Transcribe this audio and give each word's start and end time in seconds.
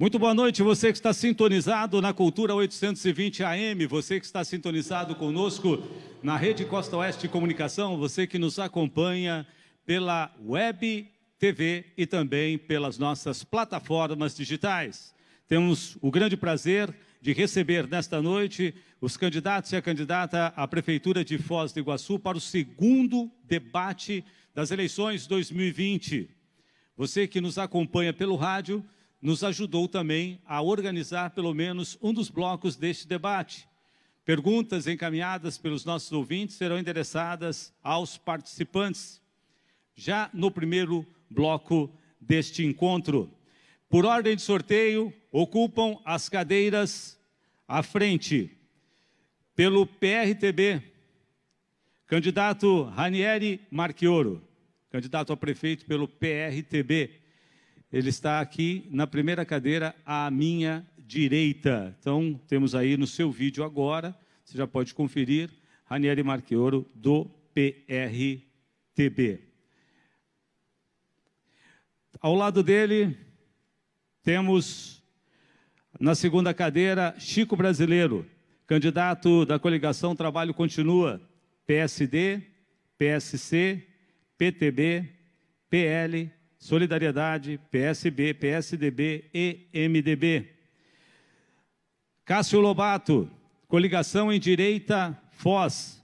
Muito 0.00 0.16
boa 0.16 0.32
noite, 0.32 0.62
você 0.62 0.92
que 0.92 0.98
está 0.98 1.12
sintonizado 1.12 2.00
na 2.00 2.12
Cultura 2.12 2.54
820 2.54 3.42
AM, 3.42 3.84
você 3.84 4.20
que 4.20 4.26
está 4.26 4.44
sintonizado 4.44 5.16
conosco 5.16 5.82
na 6.22 6.36
Rede 6.36 6.64
Costa 6.64 6.96
Oeste 6.98 7.22
de 7.22 7.28
Comunicação, 7.28 7.98
você 7.98 8.24
que 8.24 8.38
nos 8.38 8.60
acompanha 8.60 9.44
pela 9.84 10.32
web 10.46 11.04
TV 11.36 11.84
e 11.96 12.06
também 12.06 12.56
pelas 12.56 12.96
nossas 12.96 13.42
plataformas 13.42 14.36
digitais. 14.36 15.12
Temos 15.48 15.98
o 16.00 16.12
grande 16.12 16.36
prazer 16.36 16.94
de 17.20 17.32
receber 17.32 17.88
nesta 17.88 18.22
noite 18.22 18.72
os 19.00 19.16
candidatos 19.16 19.72
e 19.72 19.76
a 19.76 19.82
candidata 19.82 20.52
à 20.54 20.68
Prefeitura 20.68 21.24
de 21.24 21.38
Foz 21.38 21.72
do 21.72 21.80
Iguaçu 21.80 22.20
para 22.20 22.38
o 22.38 22.40
segundo 22.40 23.28
debate 23.42 24.24
das 24.54 24.70
eleições 24.70 25.26
2020. 25.26 26.30
Você 26.96 27.26
que 27.26 27.40
nos 27.40 27.58
acompanha 27.58 28.12
pelo 28.12 28.36
rádio, 28.36 28.84
nos 29.20 29.42
ajudou 29.42 29.88
também 29.88 30.40
a 30.46 30.62
organizar 30.62 31.30
pelo 31.30 31.52
menos 31.52 31.98
um 32.00 32.12
dos 32.12 32.30
blocos 32.30 32.76
deste 32.76 33.06
debate. 33.06 33.68
Perguntas 34.24 34.86
encaminhadas 34.86 35.58
pelos 35.58 35.84
nossos 35.84 36.12
ouvintes 36.12 36.56
serão 36.56 36.78
endereçadas 36.78 37.72
aos 37.82 38.16
participantes. 38.16 39.20
Já 39.96 40.30
no 40.32 40.50
primeiro 40.50 41.06
bloco 41.30 41.90
deste 42.20 42.64
encontro, 42.64 43.30
por 43.88 44.04
ordem 44.04 44.36
de 44.36 44.42
sorteio, 44.42 45.12
ocupam 45.32 45.98
as 46.04 46.28
cadeiras 46.28 47.18
à 47.66 47.82
frente. 47.82 48.50
Pelo 49.56 49.86
PRTB, 49.86 50.82
candidato 52.06 52.84
Ranieri 52.84 53.60
Marchioro, 53.70 54.42
candidato 54.90 55.32
a 55.32 55.36
prefeito 55.36 55.84
pelo 55.84 56.06
PRTB. 56.06 57.10
Ele 57.92 58.10
está 58.10 58.40
aqui 58.40 58.86
na 58.90 59.06
primeira 59.06 59.46
cadeira 59.46 59.96
à 60.04 60.30
minha 60.30 60.86
direita. 60.98 61.96
Então, 61.98 62.38
temos 62.46 62.74
aí 62.74 62.98
no 62.98 63.06
seu 63.06 63.30
vídeo 63.32 63.64
agora, 63.64 64.14
você 64.44 64.58
já 64.58 64.66
pode 64.66 64.94
conferir, 64.94 65.50
Ranieri 65.86 66.22
Marchioro, 66.22 66.86
do 66.94 67.24
PRTB. 67.54 69.40
Ao 72.20 72.34
lado 72.34 72.62
dele, 72.62 73.16
temos 74.22 75.02
na 75.98 76.14
segunda 76.14 76.52
cadeira 76.52 77.14
Chico 77.18 77.56
Brasileiro, 77.56 78.26
candidato 78.66 79.46
da 79.46 79.58
coligação 79.58 80.14
Trabalho 80.14 80.52
Continua, 80.52 81.20
PSD, 81.66 82.42
PSC, 82.98 83.86
PTB, 84.36 85.08
PL, 85.70 86.30
Solidariedade, 86.58 87.60
PSB, 87.70 88.34
PSDB 88.34 89.24
e 89.32 89.68
MDB. 89.88 90.48
Cássio 92.24 92.60
Lobato, 92.60 93.30
coligação 93.68 94.32
em 94.32 94.40
direita, 94.40 95.16
Foz, 95.30 96.02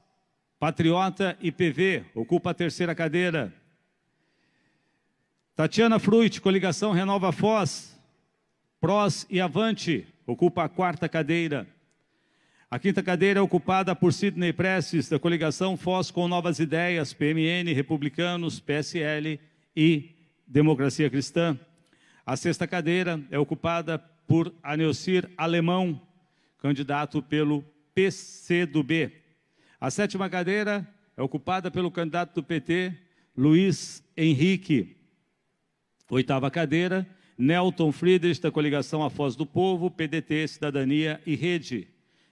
Patriota 0.59 1.37
e 1.41 1.51
PV, 1.51 2.05
ocupa 2.15 2.51
a 2.51 2.55
terceira 2.55 2.95
cadeira. 2.95 3.53
Tatiana 5.57 5.99
Fruit, 5.99 6.41
coligação 6.41 6.93
Renova 6.93 7.31
Foz, 7.33 8.01
Prós 8.81 9.27
e 9.29 9.41
Avante, 9.41 10.07
ocupa 10.27 10.65
a 10.65 10.69
quarta 10.69 11.09
cadeira. 11.09 11.67
A 12.71 12.79
quinta 12.79 13.03
cadeira 13.03 13.41
é 13.41 13.43
ocupada 13.43 13.95
por 13.95 14.13
Sidney 14.13 14.53
Prestes, 14.53 15.09
da 15.09 15.19
coligação 15.19 15.77
Foz 15.77 16.11
com 16.11 16.27
Novas 16.27 16.59
Ideias, 16.59 17.13
PMN, 17.13 17.73
Republicanos, 17.73 18.59
PSL 18.59 19.39
e 19.77 20.14
Democracia 20.47 21.11
Cristã. 21.11 21.59
A 22.25 22.37
sexta 22.37 22.67
cadeira 22.67 23.21
é 23.31 23.39
ocupada 23.39 23.99
por 24.27 24.55
Anelcir 24.63 25.31
Alemão, 25.37 26.01
candidato 26.59 27.23
pelo 27.23 27.65
PCdoB. 27.95 29.13
A 29.81 29.91
sétima 29.91 30.29
cadeira 30.31 30.89
é 31.17 31.23
ocupada 31.23 31.71
pelo 31.71 31.91
candidato 31.91 32.35
do 32.35 32.43
PT, 32.43 32.93
Luiz 33.37 34.03
Henrique. 34.17 34.97
Oitava 36.11 36.51
cadeira, 36.51 37.07
Nelton 37.37 37.91
Friedrich, 37.93 38.41
da 38.41 38.51
coligação 38.51 39.03
A 39.03 39.11
Foz 39.11 39.37
do 39.37 39.45
Povo, 39.45 39.91
PDT, 39.91 40.49
Cidadania 40.49 41.21
e 41.27 41.35
Rede. 41.35 41.89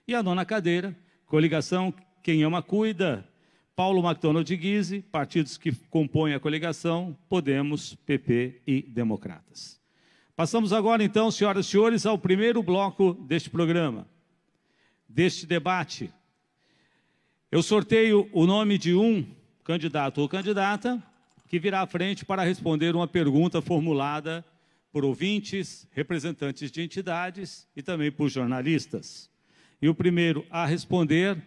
E 0.07 0.15
a 0.15 0.23
nona 0.23 0.45
cadeira, 0.45 0.95
coligação 1.25 1.93
Quem 2.21 2.43
Ama 2.43 2.61
Cuida, 2.61 3.27
Paulo 3.75 4.03
MacDonald 4.03 4.55
Guise, 4.55 5.01
partidos 5.01 5.57
que 5.57 5.71
compõem 5.89 6.35
a 6.35 6.39
coligação, 6.39 7.17
Podemos, 7.27 7.95
PP 7.95 8.61
e 8.67 8.83
Democratas. 8.83 9.81
Passamos 10.35 10.71
agora, 10.71 11.03
então, 11.03 11.31
senhoras 11.31 11.65
e 11.65 11.69
senhores, 11.69 12.05
ao 12.05 12.17
primeiro 12.17 12.61
bloco 12.61 13.13
deste 13.13 13.49
programa, 13.49 14.07
deste 15.09 15.47
debate. 15.47 16.11
Eu 17.51 17.63
sorteio 17.63 18.29
o 18.31 18.45
nome 18.45 18.77
de 18.77 18.93
um 18.93 19.25
candidato 19.63 20.21
ou 20.21 20.29
candidata 20.29 21.01
que 21.47 21.57
virá 21.59 21.81
à 21.81 21.87
frente 21.87 22.25
para 22.25 22.43
responder 22.43 22.95
uma 22.95 23.07
pergunta 23.07 23.61
formulada 23.61 24.45
por 24.91 25.03
ouvintes, 25.03 25.87
representantes 25.91 26.71
de 26.71 26.81
entidades 26.81 27.67
e 27.75 27.81
também 27.81 28.11
por 28.11 28.29
jornalistas. 28.29 29.31
E 29.81 29.89
o 29.89 29.95
primeiro 29.95 30.45
a 30.51 30.63
responder 30.65 31.41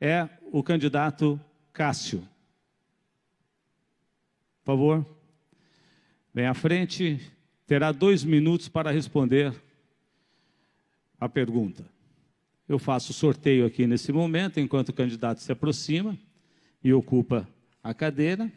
é 0.00 0.28
o 0.52 0.62
candidato 0.62 1.40
Cássio. 1.72 2.28
Por 4.62 4.72
favor, 4.72 5.06
vem 6.32 6.46
à 6.46 6.54
frente, 6.54 7.20
terá 7.66 7.90
dois 7.90 8.22
minutos 8.22 8.68
para 8.68 8.90
responder 8.90 9.54
a 11.18 11.28
pergunta. 11.28 11.84
Eu 12.68 12.78
faço 12.78 13.12
sorteio 13.12 13.66
aqui 13.66 13.86
nesse 13.86 14.12
momento, 14.12 14.60
enquanto 14.60 14.90
o 14.90 14.92
candidato 14.92 15.40
se 15.40 15.50
aproxima 15.50 16.16
e 16.84 16.92
ocupa 16.92 17.48
a 17.82 17.92
cadeira. 17.92 18.50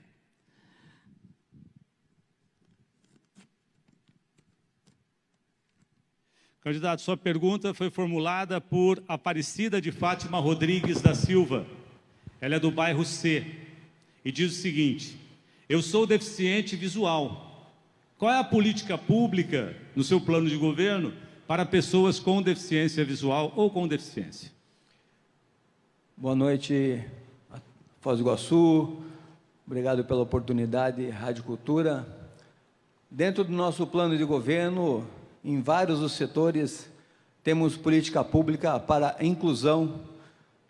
Candidato, 6.62 7.02
sua 7.02 7.16
pergunta 7.16 7.74
foi 7.74 7.92
formulada 7.92 8.60
por 8.60 9.04
Aparecida 9.08 9.80
de 9.80 9.92
Fátima 9.92 10.40
Rodrigues 10.40 11.00
da 11.00 11.14
Silva. 11.14 11.66
Ela 12.40 12.56
é 12.56 12.60
do 12.60 12.72
bairro 12.72 13.06
C 13.06 13.46
e 14.24 14.32
diz 14.32 14.52
o 14.52 14.62
seguinte: 14.62 15.18
Eu 15.70 15.82
sou 15.82 16.06
deficiente 16.06 16.76
visual. 16.76 17.74
Qual 18.18 18.32
é 18.32 18.40
a 18.40 18.44
política 18.44 18.98
pública 18.98 19.76
no 19.96 20.04
seu 20.04 20.22
plano 20.22 20.50
de 20.50 20.56
governo 20.56 21.14
para 21.48 21.66
pessoas 21.66 22.20
com 22.20 22.42
deficiência 22.42 23.04
visual 23.04 23.52
ou 23.56 23.70
com 23.70 23.88
deficiência? 23.88 24.52
Boa 26.18 26.36
noite, 26.36 27.04
Foz 28.00 28.18
do 28.18 28.24
Iguaçu. 28.24 28.98
Obrigado 29.68 30.06
pela 30.06 30.22
oportunidade, 30.22 31.10
Rádio 31.10 31.44
Cultura. 31.44 32.08
Dentro 33.12 33.44
do 33.44 33.52
nosso 33.52 33.86
plano 33.86 34.18
de 34.18 34.24
governo, 34.24 35.08
em 35.44 35.62
vários 35.62 36.00
dos 36.00 36.14
setores, 36.14 36.90
temos 37.44 37.76
política 37.76 38.24
pública 38.24 38.80
para 38.80 39.16
a 39.20 39.26
inclusão 39.26 40.00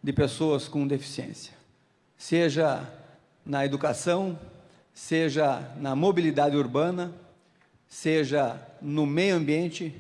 de 0.06 0.14
pessoas 0.14 0.68
com 0.68 0.86
deficiência 0.86 1.52
seja 2.16 2.88
na 3.44 3.66
educação, 3.66 4.38
seja 4.94 5.68
na 5.78 5.96
mobilidade 5.96 6.56
urbana, 6.56 7.12
seja 7.88 8.62
no 8.80 9.08
meio 9.08 9.36
ambiente 9.36 10.00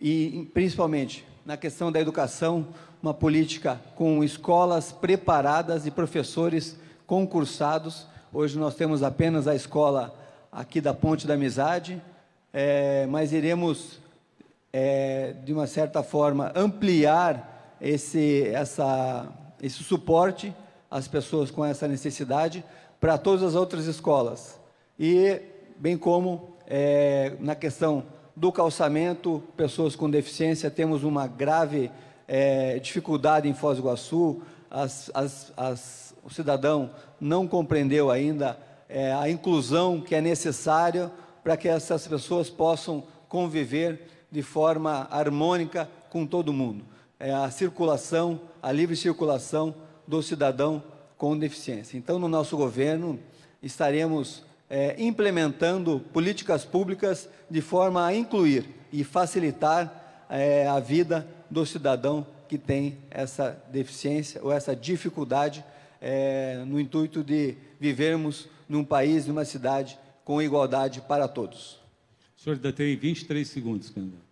e 0.00 0.48
principalmente 0.54 1.26
na 1.44 1.58
questão 1.58 1.92
da 1.92 2.00
educação, 2.00 2.68
uma 3.02 3.12
política 3.12 3.78
com 3.94 4.24
escolas 4.24 4.92
preparadas 4.92 5.86
e 5.86 5.90
professores 5.90 6.74
concursados. 7.06 8.06
Hoje 8.32 8.58
nós 8.58 8.76
temos 8.76 9.02
apenas 9.02 9.46
a 9.46 9.54
escola 9.54 10.18
aqui 10.50 10.80
da 10.80 10.94
Ponte 10.94 11.26
da 11.26 11.34
Amizade, 11.34 12.02
é, 12.50 13.06
mas 13.10 13.34
iremos, 13.34 14.00
é, 14.72 15.34
de 15.44 15.52
uma 15.52 15.66
certa 15.66 16.02
forma, 16.02 16.50
ampliar 16.56 17.55
esse, 17.80 18.48
essa, 18.48 19.28
esse 19.62 19.82
suporte 19.82 20.54
as 20.90 21.08
pessoas 21.08 21.50
com 21.50 21.64
essa 21.64 21.86
necessidade 21.88 22.64
para 23.00 23.18
todas 23.18 23.42
as 23.42 23.54
outras 23.54 23.86
escolas. 23.86 24.58
E, 24.98 25.40
bem 25.76 25.96
como 25.96 26.56
é, 26.66 27.34
na 27.40 27.54
questão 27.54 28.04
do 28.34 28.52
calçamento, 28.52 29.42
pessoas 29.56 29.96
com 29.96 30.08
deficiência, 30.08 30.70
temos 30.70 31.04
uma 31.04 31.26
grave 31.26 31.90
é, 32.28 32.78
dificuldade 32.78 33.48
em 33.48 33.54
Foz 33.54 33.78
do 33.78 33.82
Iguaçu, 33.82 34.42
as, 34.70 35.10
as, 35.14 35.52
as, 35.56 36.14
o 36.24 36.30
cidadão 36.30 36.90
não 37.20 37.46
compreendeu 37.46 38.10
ainda 38.10 38.58
é, 38.88 39.12
a 39.12 39.28
inclusão 39.28 40.00
que 40.00 40.14
é 40.14 40.20
necessária 40.20 41.10
para 41.42 41.56
que 41.56 41.68
essas 41.68 42.06
pessoas 42.06 42.50
possam 42.50 43.04
conviver 43.28 44.08
de 44.30 44.42
forma 44.42 45.06
harmônica 45.10 45.88
com 46.10 46.26
todo 46.26 46.52
mundo. 46.52 46.84
É 47.18 47.32
a 47.32 47.50
circulação, 47.50 48.40
a 48.62 48.70
livre 48.70 48.94
circulação 48.96 49.74
do 50.06 50.22
cidadão 50.22 50.82
com 51.16 51.36
deficiência. 51.36 51.96
Então, 51.96 52.18
no 52.18 52.28
nosso 52.28 52.56
governo, 52.56 53.18
estaremos 53.62 54.44
é, 54.68 54.94
implementando 55.02 56.00
políticas 56.12 56.64
públicas 56.64 57.28
de 57.50 57.60
forma 57.60 58.04
a 58.04 58.14
incluir 58.14 58.68
e 58.92 59.04
facilitar 59.04 60.26
é, 60.28 60.66
a 60.66 60.78
vida 60.80 61.26
do 61.50 61.64
cidadão 61.64 62.26
que 62.48 62.58
tem 62.58 62.98
essa 63.10 63.60
deficiência 63.70 64.40
ou 64.42 64.52
essa 64.52 64.74
dificuldade 64.74 65.64
é, 66.00 66.62
no 66.66 66.78
intuito 66.78 67.22
de 67.22 67.56
vivermos 67.80 68.48
num 68.68 68.84
país, 68.84 69.26
numa 69.26 69.44
cidade 69.44 69.98
com 70.24 70.42
igualdade 70.42 71.00
para 71.00 71.28
todos. 71.28 71.80
O 72.36 72.42
senhor 72.42 72.56
ainda 72.56 72.72
tem 72.72 72.96
23 72.96 73.48
segundos, 73.48 73.90
candidato. 73.90 74.25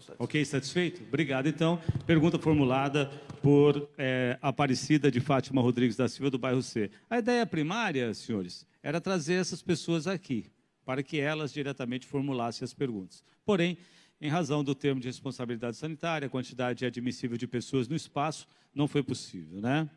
Satisfeito. 0.00 0.22
Ok, 0.22 0.44
satisfeito? 0.44 1.02
Obrigado. 1.02 1.48
Então, 1.48 1.80
pergunta 2.06 2.38
formulada 2.38 3.06
por 3.42 3.88
é, 3.98 4.38
Aparecida 4.40 5.10
de 5.10 5.20
Fátima 5.20 5.60
Rodrigues 5.60 5.96
da 5.96 6.08
Silva, 6.08 6.30
do 6.30 6.38
bairro 6.38 6.62
C. 6.62 6.90
A 7.08 7.18
ideia 7.18 7.46
primária, 7.46 8.12
senhores, 8.14 8.66
era 8.82 9.00
trazer 9.00 9.34
essas 9.34 9.62
pessoas 9.62 10.06
aqui, 10.06 10.46
para 10.84 11.02
que 11.02 11.18
elas 11.18 11.52
diretamente 11.52 12.06
formulassem 12.06 12.64
as 12.64 12.72
perguntas. 12.72 13.22
Porém, 13.44 13.78
em 14.20 14.28
razão 14.28 14.64
do 14.64 14.74
termo 14.74 15.00
de 15.00 15.06
responsabilidade 15.06 15.76
sanitária, 15.76 16.26
a 16.26 16.30
quantidade 16.30 16.84
admissível 16.84 17.36
de 17.36 17.46
pessoas 17.46 17.86
no 17.86 17.94
espaço, 17.94 18.46
não 18.74 18.88
foi 18.88 19.02
possível, 19.02 19.60
né? 19.60 19.88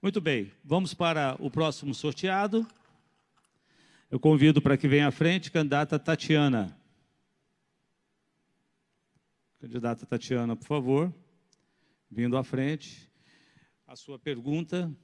Muito 0.00 0.20
bem, 0.20 0.50
vamos 0.64 0.94
para 0.94 1.36
o 1.38 1.50
próximo 1.50 1.94
sorteado. 1.94 2.66
Eu 4.10 4.20
convido 4.20 4.62
para 4.62 4.76
que 4.76 4.86
venha 4.86 5.08
à 5.08 5.10
frente, 5.10 5.50
candidata 5.50 5.98
Tatiana. 5.98 6.76
Candidata 9.66 10.06
Tatiana, 10.06 10.54
por 10.54 10.64
favor, 10.64 11.12
vindo 12.08 12.36
à 12.36 12.44
frente. 12.44 13.10
A 13.84 13.96
sua 13.96 14.16
pergunta. 14.16 14.94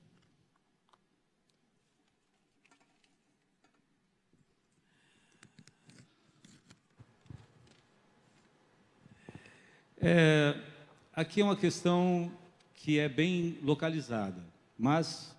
É, 10.01 10.55
aqui 11.13 11.41
é 11.41 11.45
uma 11.45 11.57
questão 11.57 12.31
que 12.73 13.01
é 13.01 13.09
bem 13.09 13.59
localizada, 13.65 14.47
mas 14.79 15.37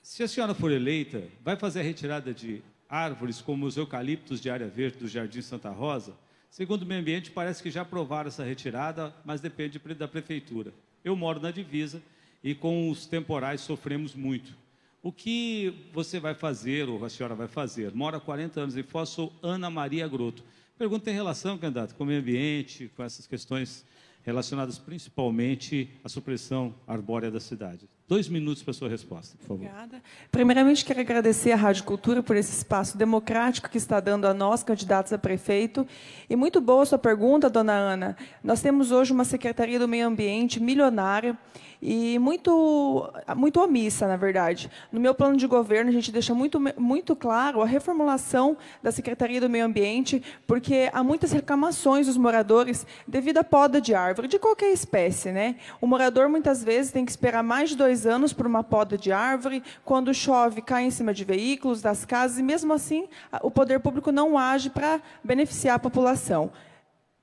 se 0.00 0.22
a 0.22 0.28
senhora 0.28 0.54
for 0.54 0.70
eleita, 0.70 1.28
vai 1.42 1.56
fazer 1.56 1.80
a 1.80 1.82
retirada 1.82 2.32
de 2.32 2.62
árvores 2.88 3.42
como 3.42 3.66
os 3.66 3.76
eucaliptos 3.76 4.40
de 4.40 4.48
área 4.48 4.68
verde 4.68 4.98
do 4.98 5.08
Jardim 5.08 5.42
Santa 5.42 5.70
Rosa? 5.70 6.16
Segundo 6.50 6.82
o 6.82 6.86
meio 6.86 7.00
ambiente, 7.00 7.30
parece 7.30 7.62
que 7.62 7.70
já 7.70 7.82
aprovaram 7.82 8.28
essa 8.28 8.44
retirada, 8.44 9.14
mas 9.24 9.40
depende 9.40 9.78
da 9.78 10.08
prefeitura. 10.08 10.72
Eu 11.04 11.14
moro 11.14 11.40
na 11.40 11.50
divisa 11.50 12.02
e 12.42 12.54
com 12.54 12.90
os 12.90 13.06
temporais 13.06 13.60
sofremos 13.60 14.14
muito. 14.14 14.56
O 15.02 15.12
que 15.12 15.88
você 15.92 16.18
vai 16.18 16.34
fazer, 16.34 16.88
ou 16.88 17.04
a 17.04 17.08
senhora 17.08 17.34
vai 17.34 17.46
fazer? 17.46 17.94
Mora 17.94 18.16
há 18.16 18.20
40 18.20 18.60
anos 18.60 18.76
em 18.76 18.82
Foz, 18.82 19.10
sou 19.10 19.32
Ana 19.42 19.70
Maria 19.70 20.08
Groto. 20.08 20.42
Pergunta 20.78 21.10
em 21.10 21.14
relação, 21.14 21.56
candidato, 21.56 21.94
com 21.94 22.04
o 22.04 22.06
meio 22.06 22.20
ambiente, 22.20 22.90
com 22.96 23.02
essas 23.02 23.26
questões 23.26 23.84
relacionadas 24.24 24.78
principalmente 24.78 25.88
à 26.02 26.08
supressão 26.08 26.74
arbórea 26.86 27.30
da 27.30 27.38
cidade. 27.38 27.88
Dois 28.08 28.28
minutos 28.28 28.62
para 28.62 28.70
a 28.70 28.74
sua 28.74 28.88
resposta, 28.88 29.36
por 29.36 29.48
favor. 29.48 29.64
Obrigada. 29.66 30.00
Primeiramente, 30.30 30.84
quero 30.84 31.00
agradecer 31.00 31.50
à 31.50 31.56
Rádio 31.56 31.82
Cultura 31.82 32.22
por 32.22 32.36
esse 32.36 32.56
espaço 32.56 32.96
democrático 32.96 33.68
que 33.68 33.78
está 33.78 33.98
dando 33.98 34.26
a 34.26 34.32
nós, 34.32 34.62
candidatos 34.62 35.12
a 35.12 35.18
prefeito. 35.18 35.84
E 36.30 36.36
muito 36.36 36.60
boa 36.60 36.84
a 36.84 36.86
sua 36.86 36.98
pergunta, 36.98 37.50
dona 37.50 37.72
Ana. 37.72 38.16
Nós 38.44 38.62
temos 38.62 38.92
hoje 38.92 39.12
uma 39.12 39.24
Secretaria 39.24 39.76
do 39.80 39.88
Meio 39.88 40.06
Ambiente 40.06 40.60
milionária 40.60 41.36
e 41.80 42.18
muito, 42.18 43.10
muito 43.36 43.60
omissa, 43.60 44.06
na 44.06 44.16
verdade. 44.16 44.70
No 44.90 45.00
meu 45.00 45.14
plano 45.14 45.36
de 45.36 45.46
governo, 45.46 45.90
a 45.90 45.92
gente 45.92 46.10
deixa 46.10 46.34
muito, 46.34 46.60
muito 46.78 47.14
claro 47.14 47.62
a 47.62 47.66
reformulação 47.66 48.56
da 48.82 48.90
Secretaria 48.90 49.40
do 49.40 49.48
Meio 49.48 49.64
Ambiente, 49.64 50.22
porque 50.46 50.90
há 50.92 51.02
muitas 51.02 51.32
reclamações 51.32 52.06
dos 52.06 52.16
moradores 52.16 52.86
devido 53.06 53.38
à 53.38 53.44
poda 53.44 53.80
de 53.80 53.94
árvore, 53.94 54.28
de 54.28 54.38
qualquer 54.38 54.72
espécie. 54.72 55.30
Né? 55.30 55.56
O 55.80 55.86
morador, 55.86 56.28
muitas 56.28 56.62
vezes, 56.62 56.92
tem 56.92 57.04
que 57.04 57.10
esperar 57.10 57.42
mais 57.42 57.70
de 57.70 57.76
dois 57.76 58.06
anos 58.06 58.32
por 58.32 58.46
uma 58.46 58.62
poda 58.62 58.96
de 58.96 59.12
árvore, 59.12 59.62
quando 59.84 60.12
chove, 60.14 60.62
cai 60.62 60.84
em 60.84 60.90
cima 60.90 61.12
de 61.12 61.24
veículos, 61.24 61.82
das 61.82 62.04
casas, 62.04 62.38
e 62.38 62.42
mesmo 62.42 62.72
assim, 62.72 63.08
o 63.42 63.50
poder 63.50 63.80
público 63.80 64.10
não 64.10 64.38
age 64.38 64.70
para 64.70 65.00
beneficiar 65.22 65.76
a 65.76 65.78
população. 65.78 66.50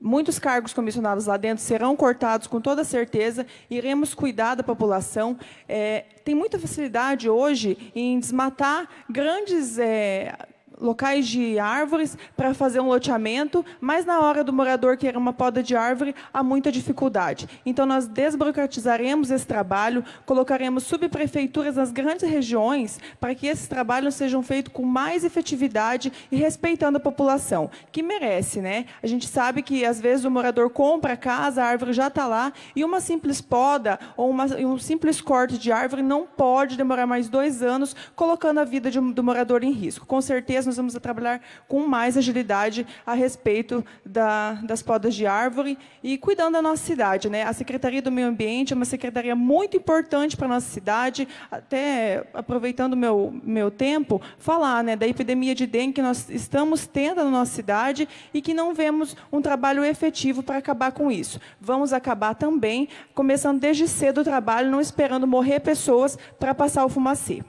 Muitos 0.06 0.38
cargos 0.38 0.74
comissionados 0.74 1.28
lá 1.28 1.38
dentro 1.38 1.64
serão 1.64 1.96
cortados 1.96 2.46
com 2.46 2.60
toda 2.60 2.84
certeza. 2.84 3.48
Iremos 3.70 4.14
cuidar 4.14 4.54
da 4.54 4.62
população. 4.62 5.38
É, 5.66 6.04
tem 6.26 6.36
muita 6.36 6.60
facilidade 6.60 7.30
hoje 7.30 7.90
em 7.96 8.20
desmatar 8.20 8.90
grandes 9.10 9.80
é, 9.80 10.36
locais 10.80 11.28
de 11.28 11.60
árvores 11.60 12.18
para 12.36 12.54
fazer 12.54 12.80
um 12.80 12.88
loteamento, 12.88 13.66
mas 13.80 14.06
na 14.06 14.20
hora 14.20 14.44
do 14.44 14.54
morador 14.54 14.98
querer 14.98 15.18
uma 15.18 15.34
poda 15.34 15.62
de 15.62 15.76
árvore, 15.76 16.16
há 16.34 16.44
muita 16.44 16.72
dificuldade. 16.72 17.48
Então, 17.66 17.86
nós 17.86 18.08
desburocratizaremos 18.08 19.32
esse 19.32 19.46
trabalho, 19.46 20.04
colocaremos 20.26 20.84
subprefeituras 20.84 21.76
nas 21.76 21.92
grandes 21.92 22.30
regiões 22.30 23.00
para 23.20 23.36
que 23.36 23.48
esses 23.48 23.68
trabalhos 23.68 24.16
sejam 24.16 24.42
feitos 24.42 24.74
com 24.74 24.84
mais 24.84 25.24
efetividade 25.24 26.12
e 26.32 26.36
respeitando 26.36 26.98
a 26.98 27.02
população, 27.02 27.70
que 27.92 28.04
merece. 28.04 28.62
Né? 28.62 28.86
A 29.02 29.08
gente 29.08 29.28
sabe 29.28 29.62
que, 29.62 29.86
às 29.86 30.00
vezes, 30.00 30.26
o 30.26 30.32
morador 30.32 30.70
compra 30.70 31.14
a 31.14 31.18
casa, 31.18 31.64
a 31.64 31.68
árvore 31.68 31.94
já 31.94 32.08
está 32.08 32.28
lá, 32.28 32.54
e 32.76 32.84
uma 32.84 33.00
simples 33.00 33.42
poda 33.42 34.00
ou 34.18 34.30
uma, 34.30 34.46
um 34.46 34.78
simples 34.78 35.22
corte 35.22 35.58
de 35.58 35.72
árvore 35.72 36.02
não 36.02 36.26
pode 36.26 36.78
demorar 36.78 37.06
mais 37.06 37.30
dois 37.30 37.62
anos, 37.62 37.96
colocando 38.16 38.60
a 38.60 38.64
vida 38.64 38.90
de, 38.90 39.00
do 39.00 39.24
morador 39.24 39.64
em 39.64 39.72
risco. 39.72 40.06
Com 40.06 40.22
certeza, 40.22 40.63
nós 40.66 40.78
vamos 40.78 40.94
trabalhar 40.94 41.42
com 41.68 41.88
mais 41.88 42.18
agilidade 42.18 42.86
a 43.06 43.14
respeito 43.14 43.84
da, 44.06 44.54
das 44.64 44.82
podas 44.82 45.16
de 45.16 45.26
árvore 45.26 45.78
e 46.02 46.18
cuidando 46.18 46.54
da 46.54 46.62
nossa 46.62 46.84
cidade. 46.84 47.30
Né? 47.30 47.44
A 47.44 47.54
Secretaria 47.54 48.02
do 48.02 48.12
Meio 48.12 48.28
Ambiente 48.28 48.74
é 48.74 48.76
uma 48.76 48.86
secretaria 48.86 49.36
muito 49.36 49.78
importante 49.78 50.36
para 50.36 50.46
a 50.46 50.50
nossa 50.50 50.70
cidade, 50.70 51.28
até 51.52 52.26
aproveitando 52.34 52.94
o 52.94 52.98
meu, 52.98 53.34
meu 53.44 53.72
tempo, 53.72 54.22
falar 54.38 54.84
né, 54.84 54.96
da 54.96 55.08
epidemia 55.08 55.56
de 55.56 55.66
dengue 55.66 55.94
que 55.94 56.02
nós 56.02 56.30
estamos 56.30 56.88
tendo 56.88 57.24
na 57.24 57.30
nossa 57.30 57.52
cidade 57.52 58.08
e 58.34 58.42
que 58.42 58.54
não 58.54 58.74
vemos 58.74 59.16
um 59.32 59.42
trabalho 59.42 59.84
efetivo 59.84 60.42
para 60.42 60.58
acabar 60.58 60.92
com 60.92 61.12
isso. 61.12 61.40
Vamos 61.60 61.94
acabar 61.94 62.34
também, 62.34 62.88
começando 63.14 63.60
desde 63.60 63.88
cedo 63.88 64.22
o 64.22 64.24
trabalho, 64.24 64.72
não 64.72 64.82
esperando 64.82 65.28
morrer 65.28 65.60
pessoas 65.60 66.18
para 66.40 66.54
passar 66.54 66.86
o 66.86 66.90
fumacê. 66.90 67.44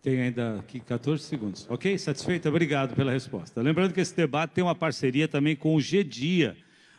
Tem 0.00 0.20
ainda 0.20 0.60
aqui 0.60 0.78
14 0.78 1.24
segundos. 1.24 1.66
Ok? 1.68 1.98
Satisfeito? 1.98 2.48
Obrigado 2.48 2.94
pela 2.94 3.10
resposta. 3.10 3.60
Lembrando 3.60 3.92
que 3.92 4.00
esse 4.00 4.14
debate 4.14 4.52
tem 4.52 4.62
uma 4.62 4.74
parceria 4.74 5.26
também 5.26 5.56
com 5.56 5.74
o 5.74 5.80
G-Dia, 5.80 6.56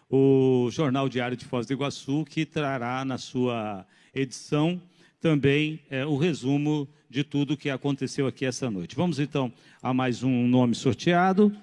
o 0.10 0.70
Jornal 0.70 1.08
Diário 1.08 1.38
de 1.38 1.46
Foz 1.46 1.66
do 1.66 1.72
Iguaçu, 1.72 2.26
que 2.26 2.46
trará 2.46 3.06
na 3.06 3.18
sua 3.18 3.86
edição 4.14 4.82
também 5.22 5.80
é, 5.90 6.06
o 6.06 6.18
resumo 6.18 6.88
de 7.10 7.24
tudo 7.24 7.56
que 7.58 7.70
aconteceu 7.70 8.28
aqui 8.28 8.46
essa 8.46 8.70
noite. 8.70 8.96
Vamos 8.96 9.18
então 9.18 9.52
a 9.82 9.94
mais 9.94 10.22
um 10.22 10.48
nome 10.48 10.76
sorteado. 10.76 11.56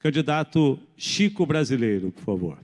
Candidato 0.00 0.80
Chico 0.96 1.46
Brasileiro, 1.46 2.10
por 2.10 2.24
favor. 2.24 2.58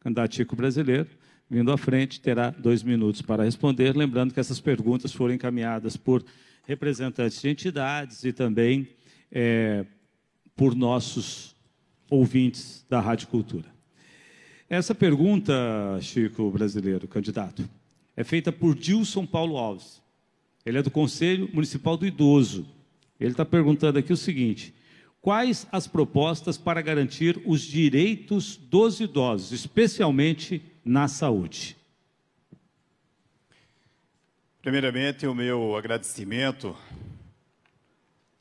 Candidato 0.00 0.34
Chico 0.34 0.56
Brasileiro, 0.56 1.06
vindo 1.52 1.70
à 1.70 1.76
frente, 1.76 2.18
terá 2.18 2.48
dois 2.48 2.82
minutos 2.82 3.20
para 3.20 3.44
responder. 3.44 3.94
Lembrando 3.94 4.32
que 4.32 4.40
essas 4.40 4.58
perguntas 4.58 5.12
foram 5.12 5.34
encaminhadas 5.34 5.98
por 5.98 6.24
representantes 6.66 7.42
de 7.42 7.48
entidades 7.50 8.24
e 8.24 8.32
também 8.32 8.88
é, 9.30 9.84
por 10.56 10.74
nossos 10.74 11.54
ouvintes 12.08 12.86
da 12.88 13.00
Rádio 13.00 13.28
Cultura. 13.28 13.66
Essa 14.66 14.94
pergunta, 14.94 15.52
Chico 16.00 16.50
Brasileiro, 16.50 17.06
candidato, 17.06 17.68
é 18.16 18.24
feita 18.24 18.50
por 18.50 18.74
Dilson 18.74 19.26
Paulo 19.26 19.58
Alves. 19.58 20.00
Ele 20.64 20.78
é 20.78 20.82
do 20.82 20.90
Conselho 20.90 21.50
Municipal 21.52 21.98
do 21.98 22.06
Idoso. 22.06 22.66
Ele 23.20 23.32
está 23.32 23.44
perguntando 23.44 23.98
aqui 23.98 24.10
o 24.10 24.16
seguinte: 24.16 24.72
quais 25.20 25.66
as 25.70 25.86
propostas 25.86 26.56
para 26.56 26.80
garantir 26.80 27.42
os 27.44 27.60
direitos 27.60 28.56
dos 28.56 29.00
idosos, 29.00 29.52
especialmente 29.52 30.71
na 30.84 31.06
saúde? 31.06 31.76
Primeiramente, 34.60 35.26
o 35.26 35.34
meu 35.34 35.76
agradecimento 35.76 36.76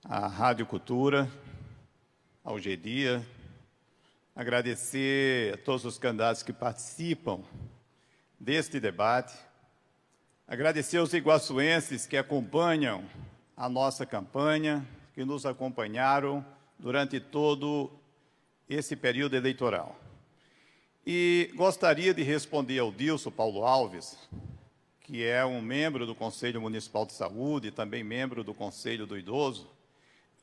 à 0.03 0.27
Rádio 0.27 0.65
Cultura, 0.65 1.29
ao 2.43 2.57
GDIA, 2.57 3.25
agradecer 4.35 5.53
a 5.53 5.57
todos 5.57 5.85
os 5.85 5.97
candidatos 5.97 6.41
que 6.41 6.53
participam 6.53 7.43
deste 8.39 8.79
debate, 8.79 9.37
agradecer 10.47 10.97
aos 10.97 11.13
iguaçuenses 11.13 12.07
que 12.07 12.17
acompanham 12.17 13.05
a 13.55 13.69
nossa 13.69 14.05
campanha, 14.05 14.85
que 15.13 15.23
nos 15.23 15.45
acompanharam 15.45 16.43
durante 16.79 17.19
todo 17.19 17.91
esse 18.67 18.95
período 18.95 19.35
eleitoral. 19.35 19.99
E 21.05 21.49
gostaria 21.55 22.13
de 22.13 22.21
responder 22.21 22.77
ao 22.77 22.91
Dilson 22.91 23.31
Paulo 23.31 23.65
Alves, 23.65 24.15
que 24.99 25.25
é 25.25 25.43
um 25.43 25.59
membro 25.59 26.05
do 26.05 26.13
Conselho 26.13 26.61
Municipal 26.61 27.07
de 27.07 27.13
Saúde 27.13 27.69
e 27.69 27.71
também 27.71 28.03
membro 28.03 28.43
do 28.43 28.53
Conselho 28.53 29.07
do 29.07 29.17
Idoso, 29.17 29.67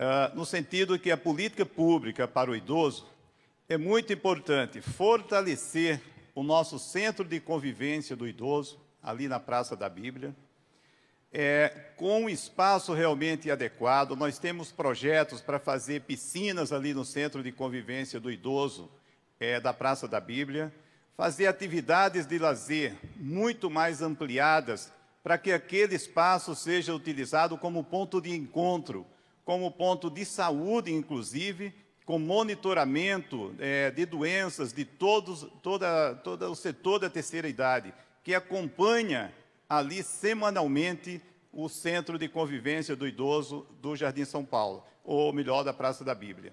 uh, 0.00 0.34
no 0.34 0.44
sentido 0.44 0.98
que 0.98 1.12
a 1.12 1.16
política 1.16 1.64
pública 1.64 2.26
para 2.26 2.50
o 2.50 2.56
idoso 2.56 3.06
é 3.68 3.78
muito 3.78 4.12
importante 4.12 4.80
fortalecer 4.80 6.02
o 6.34 6.42
nosso 6.42 6.76
centro 6.76 7.24
de 7.24 7.38
convivência 7.38 8.16
do 8.16 8.26
idoso, 8.26 8.80
ali 9.00 9.28
na 9.28 9.38
Praça 9.38 9.76
da 9.76 9.88
Bíblia, 9.88 10.34
é, 11.32 11.68
com 11.96 12.22
um 12.24 12.28
espaço 12.28 12.92
realmente 12.92 13.48
adequado. 13.48 14.16
Nós 14.16 14.40
temos 14.40 14.72
projetos 14.72 15.40
para 15.40 15.60
fazer 15.60 16.00
piscinas 16.00 16.72
ali 16.72 16.92
no 16.92 17.04
centro 17.04 17.44
de 17.44 17.52
convivência 17.52 18.18
do 18.18 18.28
idoso 18.28 18.90
é, 19.40 19.60
da 19.60 19.72
Praça 19.72 20.08
da 20.08 20.20
Bíblia, 20.20 20.72
fazer 21.16 21.46
atividades 21.46 22.26
de 22.26 22.38
lazer 22.38 22.94
muito 23.16 23.70
mais 23.70 24.02
ampliadas 24.02 24.92
para 25.22 25.36
que 25.36 25.52
aquele 25.52 25.94
espaço 25.94 26.54
seja 26.54 26.94
utilizado 26.94 27.58
como 27.58 27.84
ponto 27.84 28.20
de 28.20 28.34
encontro, 28.34 29.06
como 29.44 29.70
ponto 29.70 30.10
de 30.10 30.24
saúde, 30.24 30.92
inclusive, 30.92 31.74
com 32.04 32.18
monitoramento 32.18 33.54
é, 33.58 33.90
de 33.90 34.06
doenças 34.06 34.72
de 34.72 34.84
todos, 34.84 35.46
toda, 35.62 36.14
todo 36.16 36.50
o 36.50 36.54
setor 36.54 37.00
da 37.00 37.10
terceira 37.10 37.48
idade, 37.48 37.92
que 38.24 38.34
acompanha 38.34 39.32
ali 39.68 40.02
semanalmente 40.02 41.20
o 41.52 41.68
Centro 41.68 42.18
de 42.18 42.28
Convivência 42.28 42.96
do 42.96 43.06
Idoso 43.06 43.66
do 43.82 43.96
Jardim 43.96 44.24
São 44.24 44.44
Paulo, 44.44 44.84
ou 45.04 45.32
melhor, 45.32 45.64
da 45.64 45.72
Praça 45.72 46.04
da 46.04 46.14
Bíblia. 46.14 46.52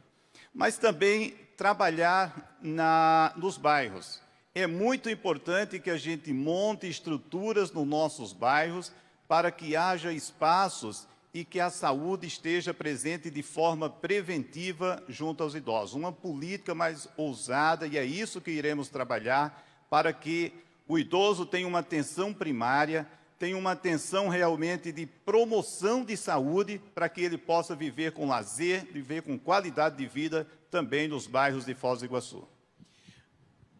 Mas 0.55 0.77
também 0.77 1.31
trabalhar 1.57 2.57
na, 2.61 3.33
nos 3.35 3.57
bairros. 3.57 4.21
É 4.53 4.65
muito 4.65 5.09
importante 5.09 5.79
que 5.81 5.89
a 5.89 5.97
gente 5.97 6.31
monte 6.31 6.87
estruturas 6.87 7.73
nos 7.73 7.85
nossos 7.85 8.31
bairros 8.31 8.89
para 9.27 9.51
que 9.51 9.75
haja 9.75 10.13
espaços 10.13 11.05
e 11.33 11.43
que 11.43 11.59
a 11.59 11.69
saúde 11.69 12.25
esteja 12.25 12.73
presente 12.73 13.29
de 13.29 13.43
forma 13.43 13.89
preventiva 13.89 15.03
junto 15.09 15.43
aos 15.43 15.55
idosos. 15.55 15.93
Uma 15.93 16.13
política 16.13 16.73
mais 16.73 17.09
ousada, 17.17 17.85
e 17.85 17.97
é 17.97 18.05
isso 18.05 18.39
que 18.39 18.51
iremos 18.51 18.87
trabalhar 18.87 19.61
para 19.89 20.13
que 20.13 20.53
o 20.87 20.97
idoso 20.97 21.45
tenha 21.45 21.67
uma 21.67 21.79
atenção 21.79 22.33
primária, 22.33 23.05
tenha 23.37 23.57
uma 23.57 23.71
atenção 23.71 24.29
realmente 24.29 24.91
de 24.91 25.05
promoção 25.05 26.03
de 26.03 26.15
saúde, 26.15 26.81
para 26.93 27.09
que 27.09 27.21
ele 27.21 27.37
possa 27.37 27.75
viver 27.75 28.11
com 28.11 28.27
lazer, 28.27 28.85
viver 28.91 29.21
com 29.21 29.37
qualidade 29.37 29.97
de 29.97 30.07
vida 30.07 30.47
também 30.71 31.07
nos 31.07 31.27
bairros 31.27 31.65
de 31.65 31.73
Foz 31.73 31.99
do 31.99 32.05
Iguaçu. 32.05 32.47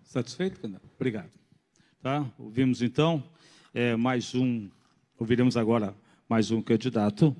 Satisfeito, 0.04 0.60
candidato? 0.60 0.90
Obrigado. 0.96 1.32
Tá? 2.02 2.26
Ouvimos 2.38 2.82
então 2.82 3.24
é, 3.74 3.96
mais 3.96 4.34
um, 4.36 4.70
ouviremos 5.18 5.58
agora 5.58 5.96
mais 6.30 6.50
um 6.52 6.62
candidato. 6.62 7.36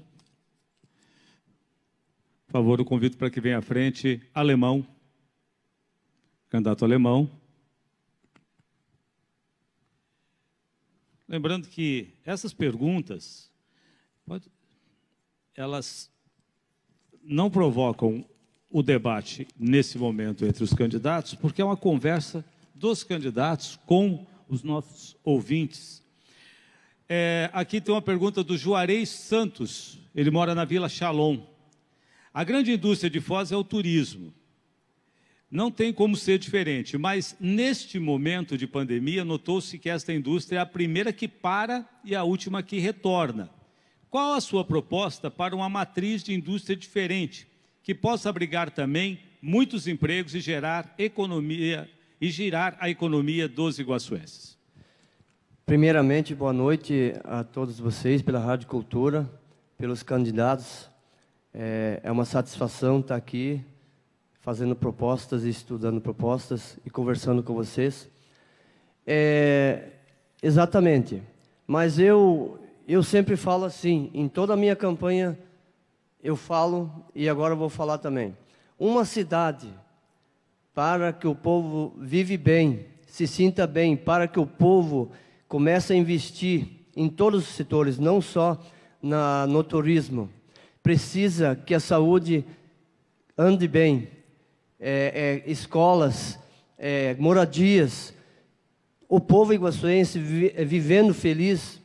Por 2.46 2.52
favor, 2.52 2.80
o 2.80 2.86
convite 2.86 3.18
para 3.18 3.30
que 3.30 3.42
venha 3.42 3.58
à 3.58 3.62
frente, 3.62 4.22
alemão, 4.34 4.86
candidato 6.50 6.86
alemão. 6.86 7.30
Lembrando 11.36 11.68
que 11.68 12.14
essas 12.26 12.54
perguntas, 12.54 13.52
pode, 14.26 14.50
elas 15.54 16.10
não 17.22 17.52
provocam 17.52 18.24
o 18.72 18.82
debate 18.82 19.46
nesse 19.60 19.98
momento 19.98 20.46
entre 20.46 20.64
os 20.64 20.74
candidatos, 20.74 21.36
porque 21.36 21.62
é 21.62 21.66
uma 21.66 21.76
conversa 21.76 22.46
dos 22.74 23.04
candidatos 23.04 23.78
com 23.86 24.26
os 24.48 24.64
nossos 24.64 25.18
ouvintes. 25.26 26.02
É, 27.10 27.50
aqui 27.52 27.82
tem 27.82 27.94
uma 27.94 28.02
pergunta 28.02 28.42
do 28.42 28.58
Juarez 28.58 29.10
Santos, 29.10 30.00
ele 30.16 30.32
mora 30.32 30.56
na 30.56 30.64
Vila 30.64 30.88
Shalom. 30.88 31.42
A 32.34 32.46
grande 32.46 32.72
indústria 32.72 33.10
de 33.10 33.20
Foz 33.20 33.52
é 33.52 33.58
o 33.58 33.64
turismo. 33.66 34.34
Não 35.50 35.70
tem 35.70 35.94
como 35.94 36.16
ser 36.16 36.40
diferente, 36.40 36.98
mas 36.98 37.36
neste 37.40 38.00
momento 38.00 38.58
de 38.58 38.66
pandemia, 38.66 39.24
notou-se 39.24 39.78
que 39.78 39.90
esta 39.90 40.12
indústria 40.12 40.60
é 40.60 40.62
a 40.62 40.66
primeira 40.66 41.14
que 41.14 41.28
para 41.28 41.88
e 42.04 42.16
a 42.16 42.24
última 42.24 42.64
que 42.64 42.80
retorna. 42.80 43.50
Qual 44.10 44.34
a 44.34 44.42
sua 44.42 44.66
proposta 44.66 45.30
para 45.30 45.56
uma 45.56 45.70
matriz 45.70 46.24
de 46.24 46.34
indústria 46.34 46.76
diferente, 46.76 47.48
que 47.84 47.94
possa 47.94 48.30
abrigar 48.30 48.72
também 48.72 49.20
muitos 49.42 49.88
empregos 49.88 50.34
e 50.34 50.40
gerar 50.40 50.94
economia 50.98 51.90
e 52.20 52.30
girar 52.30 52.76
a 52.80 52.90
economia 52.90 53.48
dos 53.48 53.78
iguaçuenses? 53.78 54.58
Primeiramente, 55.66 56.34
boa 56.34 56.54
noite 56.54 57.14
a 57.24 57.44
todos 57.44 57.80
vocês 57.80 58.22
pela 58.22 58.40
Rádio 58.40 58.68
Cultura, 58.68 59.30
pelos 59.78 60.02
candidatos 60.02 60.90
é, 61.58 62.02
é 62.04 62.12
uma 62.12 62.26
satisfação 62.26 63.00
estar 63.00 63.16
aqui 63.16 63.62
fazendo 64.46 64.76
propostas 64.76 65.44
e 65.44 65.50
estudando 65.50 66.00
propostas 66.00 66.78
e 66.86 66.90
conversando 66.92 67.42
com 67.42 67.56
vocês. 67.56 68.08
É, 69.04 69.88
exatamente. 70.40 71.24
Mas 71.66 71.98
eu, 71.98 72.60
eu 72.88 73.02
sempre 73.02 73.36
falo 73.36 73.66
assim, 73.66 74.12
em 74.14 74.28
toda 74.30 74.54
a 74.54 74.56
minha 74.56 74.76
campanha 74.76 75.36
eu 76.24 76.36
falo 76.36 77.08
e 77.16 77.28
agora 77.28 77.56
vou 77.56 77.70
falar 77.70 77.98
também. 77.98 78.38
Uma 78.78 79.04
cidade 79.04 79.68
para 80.76 81.12
que 81.12 81.28
o 81.28 81.34
povo 81.34 81.96
vive 81.98 82.38
bem, 82.38 82.86
se 83.08 83.26
sinta 83.26 83.66
bem, 83.66 83.98
para 83.98 84.28
que 84.28 84.40
o 84.40 84.46
povo 84.46 85.12
comece 85.48 85.92
a 85.92 85.96
investir 85.96 86.68
em 86.96 87.10
todos 87.10 87.50
os 87.50 87.56
setores, 87.56 87.98
não 87.98 88.22
só 88.22 88.62
na, 89.02 89.48
no 89.48 89.64
turismo, 89.64 90.30
precisa 90.84 91.56
que 91.56 91.74
a 91.74 91.80
saúde 91.80 92.46
ande 93.36 93.68
bem, 93.68 94.15
é, 94.80 95.42
é, 95.46 95.52
escolas, 95.52 96.40
é, 96.78 97.16
moradias. 97.20 98.14
O 99.08 99.20
povo 99.20 99.54
iguaçuense 99.54 100.54
é, 100.56 100.64
vivendo 100.66 101.14
feliz, 101.14 101.82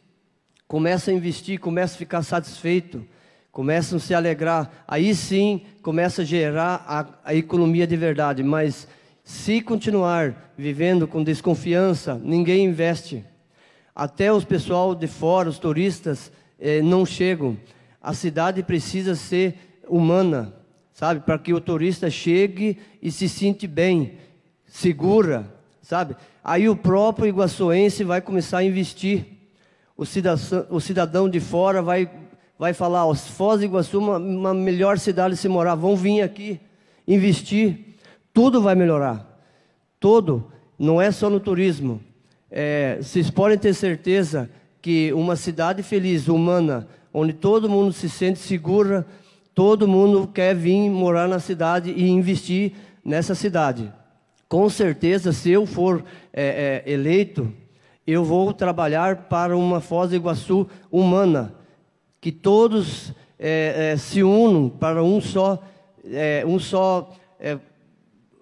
começa 0.67 1.11
a 1.11 1.15
investir, 1.15 1.59
começa 1.59 1.95
a 1.95 1.99
ficar 1.99 2.23
satisfeito, 2.23 3.05
começa 3.53 3.97
a 3.97 4.01
se 4.01 4.15
alegrar. 4.15 4.85
Aí 4.87 5.15
sim 5.15 5.63
começa 5.83 6.23
a 6.23 6.25
gerar 6.25 6.85
a, 6.87 7.31
a 7.31 7.35
economia 7.35 7.87
de 7.87 7.97
verdade. 7.97 8.43
Mas 8.43 8.89
se 9.23 9.61
continuar 9.61 10.53
vivendo 10.57 11.07
com 11.07 11.23
desconfiança, 11.23 12.21
ninguém 12.23 12.67
investe. 12.67 13.25
Até 13.95 14.33
os 14.33 14.45
pessoal 14.45 14.95
de 14.95 15.07
fora, 15.07 15.49
os 15.49 15.59
turistas, 15.59 16.33
eh, 16.59 16.81
não 16.81 17.05
chegam 17.05 17.57
a 18.01 18.15
cidade 18.15 18.63
precisa 18.63 19.15
ser 19.15 19.57
humana, 19.87 20.55
sabe? 21.01 21.21
Para 21.21 21.39
que 21.39 21.55
o 21.55 21.61
turista 21.63 22.11
chegue 22.11 22.77
e 23.01 23.11
se 23.11 23.27
sinta 23.27 23.67
bem, 23.67 24.19
segura, 24.67 25.51
sabe? 25.81 26.15
Aí 26.45 26.69
o 26.69 26.77
próprio 26.77 27.27
iguaçuense 27.27 28.05
vai 28.05 28.21
começar 28.21 28.59
a 28.59 28.65
investir. 28.65 29.25
O 29.97 30.05
cidadão, 30.05 30.67
o 30.69 30.79
cidadão 30.79 31.27
de 31.27 31.41
fora 31.41 31.81
vai, 31.81 32.11
vai 32.59 32.75
falar: 32.75 33.07
ó, 33.07 33.15
Foz 33.15 33.61
do 33.61 33.65
Iguaçu, 33.65 33.99
uma, 33.99 34.19
uma 34.19 34.53
melhor 34.53 34.99
cidade 34.99 35.37
de 35.37 35.41
se 35.41 35.49
morar, 35.49 35.75
vão 35.75 35.97
vir 35.97 36.21
aqui 36.21 36.61
investir. 37.09 37.97
Tudo 38.35 38.61
vai 38.61 38.75
melhorar. 38.75 39.27
Todo, 39.99 40.53
não 40.79 41.01
é 41.01 41.11
só 41.11 41.31
no 41.31 41.41
turismo. 41.41 41.99
É, 42.51 42.99
vocês 43.01 43.31
podem 43.31 43.57
ter 43.57 43.73
certeza 43.73 44.51
que 44.83 45.15
uma 45.15 45.35
cidade 45.35 45.83
feliz, 45.83 46.29
humana, 46.29 46.87
onde 47.11 47.33
todo 47.33 47.71
mundo 47.71 47.91
se 47.91 48.07
sente 48.07 48.39
segura, 48.39 49.07
todo 49.61 49.87
mundo 49.87 50.27
quer 50.27 50.55
vir 50.55 50.89
morar 50.89 51.29
na 51.29 51.39
cidade 51.39 51.91
e 51.91 52.09
investir 52.09 52.73
nessa 53.05 53.35
cidade. 53.35 53.93
Com 54.49 54.71
certeza, 54.71 55.35
se 55.35 55.51
eu 55.51 55.67
for 55.67 56.03
é, 56.33 56.83
é, 56.87 56.91
eleito, 56.91 57.53
eu 58.07 58.25
vou 58.25 58.55
trabalhar 58.55 59.29
para 59.29 59.55
uma 59.55 59.83
Foz 59.83 60.09
do 60.09 60.17
Iguaçu 60.17 60.67
humana, 60.91 61.53
que 62.23 62.33
todos 62.33 63.13
é, 63.39 63.91
é 63.93 63.97
se 63.99 64.23
unam 64.23 64.71
para 64.71 65.05
um 65.05 65.21
só, 65.21 65.63
é, 66.11 66.43
um 66.47 66.59
só, 66.59 67.13
é, 67.39 67.59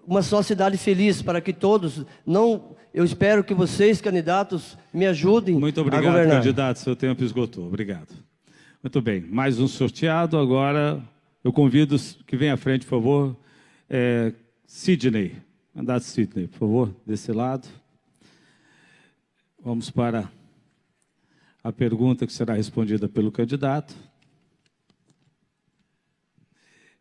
uma 0.07 0.21
só 0.21 0.41
cidade 0.41 0.77
feliz, 0.77 1.21
para 1.21 1.41
que 1.41 1.51
todos 1.51 2.05
não 2.25 2.77
eu 2.93 3.03
espero 3.03 3.43
que 3.43 3.53
vocês, 3.53 3.99
candidatos, 3.99 4.77
me 4.93 5.05
ajudem 5.05 5.59
Muito 5.59 5.81
obrigado, 5.81 6.01
a 6.01 6.07
governar. 6.07 6.37
candidato. 6.37 6.79
Seu 6.79 6.95
tempo 6.95 7.25
esgotou. 7.25 7.67
Obrigado. 7.67 8.28
Muito 8.81 9.01
bem, 9.01 9.19
mais 9.19 9.59
um 9.59 9.67
sorteado. 9.67 10.37
Agora 10.37 11.03
eu 11.43 11.51
convido 11.51 11.97
que 12.25 12.37
venha 12.37 12.53
à 12.53 12.57
frente, 12.57 12.85
por 12.85 12.91
favor, 12.91 13.37
é, 13.89 14.33
Sidney. 14.65 15.35
Candidato 15.73 16.05
Sidney, 16.05 16.47
por 16.47 16.59
favor, 16.59 16.95
desse 17.05 17.29
lado. 17.33 17.67
Vamos 19.61 19.89
para 19.89 20.31
a 21.61 21.73
pergunta 21.73 22.25
que 22.25 22.31
será 22.31 22.53
respondida 22.53 23.09
pelo 23.09 23.33
candidato. 23.33 23.93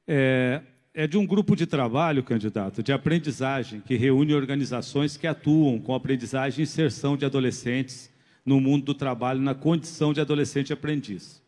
É, 0.04 0.60
é 0.92 1.06
de 1.06 1.16
um 1.16 1.24
grupo 1.24 1.54
de 1.54 1.64
trabalho, 1.64 2.24
candidato, 2.24 2.82
de 2.82 2.92
aprendizagem, 2.92 3.80
que 3.82 3.94
reúne 3.94 4.34
organizações 4.34 5.16
que 5.16 5.28
atuam 5.28 5.78
com 5.78 5.94
aprendizagem 5.94 6.58
e 6.58 6.62
inserção 6.64 7.16
de 7.16 7.24
adolescentes 7.24 8.10
no 8.44 8.60
mundo 8.60 8.86
do 8.86 8.94
trabalho 8.94 9.40
na 9.40 9.54
condição 9.54 10.12
de 10.12 10.20
adolescente 10.20 10.72
aprendiz. 10.72 11.46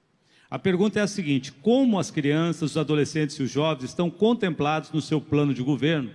A 0.50 0.58
pergunta 0.58 0.98
é 0.98 1.02
a 1.02 1.06
seguinte: 1.06 1.52
como 1.52 1.98
as 1.98 2.10
crianças, 2.10 2.72
os 2.72 2.76
adolescentes 2.76 3.36
e 3.36 3.42
os 3.44 3.50
jovens 3.50 3.90
estão 3.90 4.10
contemplados 4.10 4.90
no 4.90 5.00
seu 5.00 5.20
plano 5.20 5.54
de 5.54 5.62
governo 5.62 6.10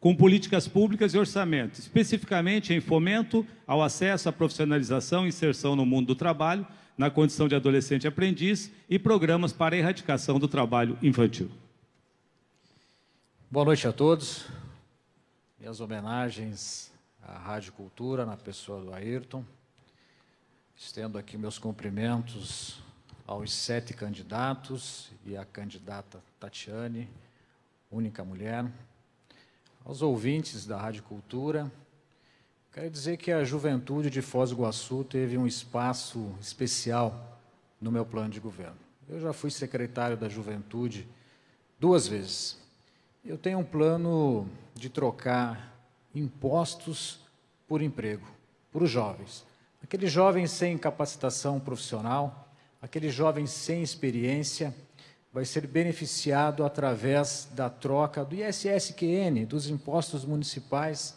com 0.00 0.14
políticas 0.14 0.68
públicas 0.68 1.14
e 1.14 1.18
orçamento, 1.18 1.78
especificamente 1.78 2.74
em 2.74 2.80
fomento 2.80 3.46
ao 3.66 3.82
acesso 3.82 4.28
à 4.28 4.32
profissionalização 4.32 5.24
e 5.24 5.28
inserção 5.28 5.74
no 5.74 5.86
mundo 5.86 6.08
do 6.08 6.14
trabalho, 6.14 6.66
na 6.96 7.10
condição 7.10 7.48
de 7.48 7.54
adolescente 7.54 8.06
aprendiz 8.06 8.70
e 8.88 8.98
programas 8.98 9.50
para 9.50 9.74
a 9.74 9.78
erradicação 9.78 10.38
do 10.38 10.46
trabalho 10.46 10.98
infantil. 11.02 11.50
Boa 13.50 13.64
noite 13.64 13.88
a 13.88 13.92
todos. 13.92 14.44
Minhas 15.58 15.80
homenagens 15.80 16.92
à 17.22 17.38
Rádio 17.38 17.72
Cultura, 17.72 18.26
na 18.26 18.36
pessoa 18.36 18.82
do 18.82 18.92
Ayrton. 18.92 19.42
Estendo 20.76 21.16
aqui 21.16 21.38
meus 21.38 21.58
cumprimentos 21.58 22.83
aos 23.26 23.52
sete 23.52 23.94
candidatos 23.94 25.10
e 25.24 25.36
à 25.36 25.44
candidata 25.44 26.22
Tatiane, 26.38 27.08
única 27.90 28.24
mulher 28.24 28.70
aos 29.84 30.02
ouvintes 30.02 30.66
da 30.66 30.78
Rádio 30.78 31.02
Cultura. 31.02 31.70
Quero 32.72 32.90
dizer 32.90 33.16
que 33.18 33.30
a 33.30 33.44
juventude 33.44 34.10
de 34.10 34.22
Foz 34.22 34.50
do 34.50 34.56
Iguaçu 34.56 35.04
teve 35.04 35.38
um 35.38 35.46
espaço 35.46 36.34
especial 36.40 37.38
no 37.80 37.92
meu 37.92 38.04
plano 38.04 38.30
de 38.30 38.40
governo. 38.40 38.76
Eu 39.08 39.20
já 39.20 39.32
fui 39.32 39.50
secretário 39.50 40.16
da 40.16 40.28
Juventude 40.28 41.06
duas 41.78 42.08
vezes. 42.08 42.58
Eu 43.24 43.36
tenho 43.36 43.58
um 43.58 43.64
plano 43.64 44.48
de 44.74 44.88
trocar 44.88 45.72
impostos 46.14 47.20
por 47.68 47.82
emprego, 47.82 48.26
para 48.72 48.84
os 48.84 48.90
jovens. 48.90 49.44
Aqueles 49.82 50.10
jovens 50.10 50.50
sem 50.50 50.78
capacitação 50.78 51.60
profissional, 51.60 52.43
aqueles 52.84 53.14
jovens 53.14 53.50
sem 53.50 53.82
experiência, 53.82 54.74
vai 55.32 55.46
ser 55.46 55.66
beneficiado 55.66 56.62
através 56.66 57.48
da 57.52 57.70
troca 57.70 58.22
do 58.22 58.34
ISSQN, 58.34 59.46
dos 59.46 59.70
impostos 59.70 60.22
municipais, 60.22 61.16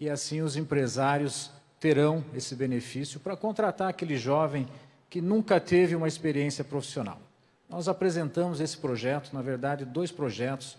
e 0.00 0.08
assim 0.08 0.40
os 0.40 0.56
empresários 0.56 1.50
terão 1.78 2.24
esse 2.34 2.54
benefício 2.54 3.20
para 3.20 3.36
contratar 3.36 3.90
aquele 3.90 4.16
jovem 4.16 4.66
que 5.10 5.20
nunca 5.20 5.60
teve 5.60 5.94
uma 5.94 6.08
experiência 6.08 6.64
profissional. 6.64 7.20
Nós 7.68 7.88
apresentamos 7.88 8.58
esse 8.58 8.78
projeto, 8.78 9.34
na 9.34 9.42
verdade, 9.42 9.84
dois 9.84 10.10
projetos 10.10 10.78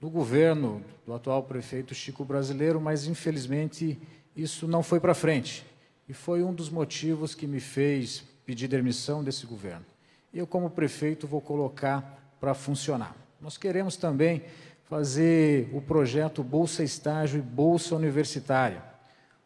do 0.00 0.10
governo 0.10 0.82
do 1.06 1.14
atual 1.14 1.44
prefeito 1.44 1.94
Chico 1.94 2.24
Brasileiro, 2.24 2.80
mas 2.80 3.06
infelizmente 3.06 3.96
isso 4.34 4.66
não 4.66 4.82
foi 4.82 4.98
para 4.98 5.14
frente. 5.14 5.64
E 6.08 6.12
foi 6.12 6.42
um 6.42 6.52
dos 6.52 6.70
motivos 6.70 7.36
que 7.36 7.46
me 7.46 7.60
fez 7.60 8.24
pedir 8.48 8.66
demissão 8.66 9.22
desse 9.22 9.44
governo 9.44 9.84
eu, 10.32 10.46
como 10.46 10.70
prefeito, 10.70 11.26
vou 11.26 11.40
colocar 11.40 12.36
para 12.40 12.54
funcionar. 12.54 13.14
Nós 13.40 13.56
queremos 13.56 13.96
também 13.96 14.42
fazer 14.84 15.68
o 15.72 15.80
projeto 15.80 16.42
Bolsa 16.42 16.82
Estágio 16.82 17.38
e 17.38 17.42
Bolsa 17.42 17.94
Universitária. 17.94 18.82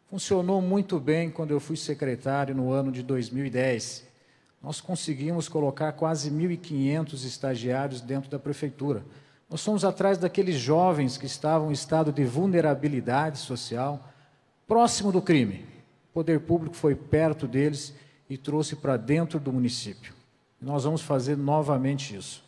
Funcionou 0.09 0.61
muito 0.61 0.99
bem 0.99 1.29
quando 1.29 1.51
eu 1.51 1.59
fui 1.59 1.75
secretário 1.75 2.53
no 2.53 2.71
ano 2.71 2.91
de 2.91 3.01
2010. 3.01 4.05
Nós 4.61 4.79
conseguimos 4.79 5.49
colocar 5.49 5.91
quase 5.93 6.29
1.500 6.29 7.25
estagiários 7.25 8.01
dentro 8.01 8.29
da 8.29 8.39
prefeitura. 8.39 9.03
Nós 9.49 9.63
fomos 9.63 9.83
atrás 9.83 10.17
daqueles 10.17 10.55
jovens 10.55 11.17
que 11.17 11.25
estavam 11.25 11.69
em 11.69 11.73
estado 11.73 12.11
de 12.11 12.23
vulnerabilidade 12.23 13.39
social, 13.39 14.09
próximo 14.67 15.11
do 15.11 15.21
crime. 15.21 15.65
O 16.11 16.13
poder 16.13 16.41
público 16.41 16.75
foi 16.75 16.95
perto 16.95 17.47
deles 17.47 17.93
e 18.29 18.37
trouxe 18.37 18.75
para 18.75 18.97
dentro 18.97 19.39
do 19.39 19.51
município. 19.51 20.13
Nós 20.61 20.83
vamos 20.83 21.01
fazer 21.01 21.37
novamente 21.37 22.15
isso. 22.15 22.43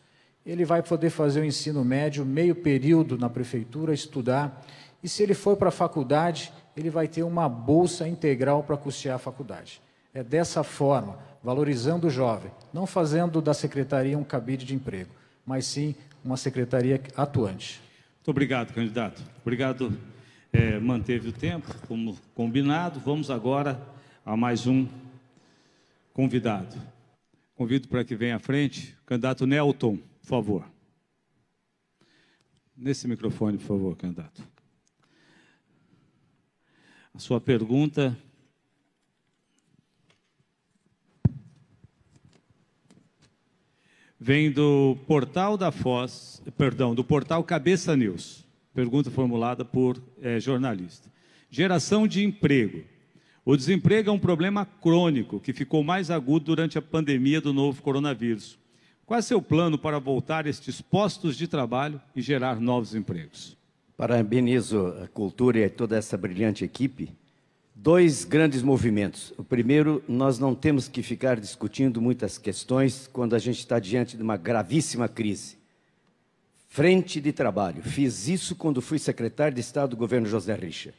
Ele 0.46 0.64
vai 0.64 0.82
poder 0.82 1.10
fazer 1.10 1.42
o 1.42 1.46
ensino 1.46 1.84
médio, 1.84 2.26
meio 2.26 2.56
período 2.56 3.18
na 3.18 3.30
prefeitura, 3.30 3.94
estudar, 3.94 4.64
e 5.04 5.10
se 5.10 5.24
ele 5.24 5.34
for 5.34 5.58
para 5.58 5.70
a 5.70 5.72
faculdade, 5.72 6.52
ele 6.76 6.90
vai 6.90 7.08
ter 7.08 7.24
uma 7.24 7.48
bolsa 7.50 8.08
integral 8.08 8.64
para 8.64 8.78
custear 8.78 9.16
a 9.16 9.20
faculdade. 9.20 9.82
É 10.14 10.24
dessa 10.24 10.64
forma, 10.64 11.20
valorizando 11.44 12.08
o 12.08 12.10
jovem, 12.10 12.52
não 12.74 12.88
fazendo 12.88 13.42
da 13.42 13.54
secretaria 13.54 14.18
um 14.18 14.24
cabide 14.24 14.66
de 14.66 14.74
emprego, 14.74 15.12
mas 15.46 15.66
sim 15.66 15.94
uma 16.24 16.38
secretaria 16.38 17.02
atuante. 17.16 17.82
Muito 18.18 18.32
obrigado, 18.32 18.74
candidato. 18.74 19.22
Obrigado. 19.42 19.96
É, 20.52 20.80
manteve 20.80 21.30
o 21.30 21.32
tempo, 21.32 21.68
como 21.88 22.18
combinado. 22.34 23.00
Vamos 23.00 23.30
agora 23.30 23.80
a 24.26 24.36
mais 24.36 24.66
um 24.66 24.88
convidado. 26.16 26.82
Convido 27.56 27.90
para 27.90 28.06
que 28.06 28.16
venha 28.16 28.38
à 28.38 28.40
frente 28.40 28.98
candidato 29.06 29.46
Nelton, 29.46 29.98
por 29.98 30.28
favor. 30.28 30.72
Nesse 32.76 33.06
microfone, 33.06 33.58
por 33.58 33.66
favor, 33.66 33.98
candidato. 33.98 34.42
A 37.14 37.20
sua 37.20 37.42
pergunta. 37.42 38.18
Vem 44.18 44.50
do 44.50 44.98
portal 45.06 45.58
da 45.58 45.72
Foz, 45.72 46.42
perdão, 46.58 46.96
do 46.96 47.04
portal 47.04 47.44
Cabeça 47.44 47.96
News. 47.96 48.46
Pergunta 48.74 49.12
formulada 49.12 49.66
por 49.66 50.02
é, 50.22 50.40
jornalista. 50.40 51.12
Geração 51.50 52.08
de 52.08 52.24
emprego. 52.24 52.95
O 53.48 53.56
desemprego 53.56 54.10
é 54.10 54.12
um 54.12 54.18
problema 54.18 54.66
crônico 54.66 55.40
que 55.40 55.54
ficou 55.54 55.84
mais 55.84 56.10
agudo 56.10 56.46
durante 56.46 56.80
a 56.80 56.82
pandemia 56.82 57.40
do 57.40 57.54
novo 57.54 57.80
coronavírus. 57.80 58.58
Qual 59.06 59.20
é 59.20 59.22
seu 59.22 59.40
plano 59.40 59.78
para 59.78 60.00
voltar 60.00 60.48
estes 60.48 60.82
postos 60.82 61.38
de 61.38 61.48
trabalho 61.48 62.02
e 62.16 62.24
gerar 62.24 62.60
novos 62.60 62.96
empregos? 62.96 63.56
Parabenizo 63.96 64.88
a 65.04 65.08
cultura 65.08 65.60
e 65.60 65.70
toda 65.70 65.96
essa 65.96 66.18
brilhante 66.18 66.66
equipe. 66.66 67.14
Dois 67.76 68.26
grandes 68.26 68.64
movimentos. 68.64 69.32
O 69.38 69.44
primeiro, 69.44 70.04
nós 70.08 70.40
não 70.40 70.56
temos 70.56 70.88
que 70.88 71.04
ficar 71.04 71.40
discutindo 71.40 72.02
muitas 72.02 72.40
questões 72.40 73.08
quando 73.14 73.36
a 73.36 73.40
gente 73.40 73.60
está 73.60 73.78
diante 73.78 74.18
de 74.18 74.24
uma 74.24 74.38
gravíssima 74.38 75.08
crise. 75.08 75.56
Frente 76.68 77.22
de 77.22 77.32
trabalho. 77.32 77.84
Fiz 77.84 78.28
isso 78.28 78.56
quando 78.56 78.82
fui 78.82 78.98
secretário 78.98 79.54
de 79.54 79.62
Estado 79.62 79.92
do 79.92 79.98
governo 79.98 80.28
José 80.28 80.56
Richa. 80.56 80.96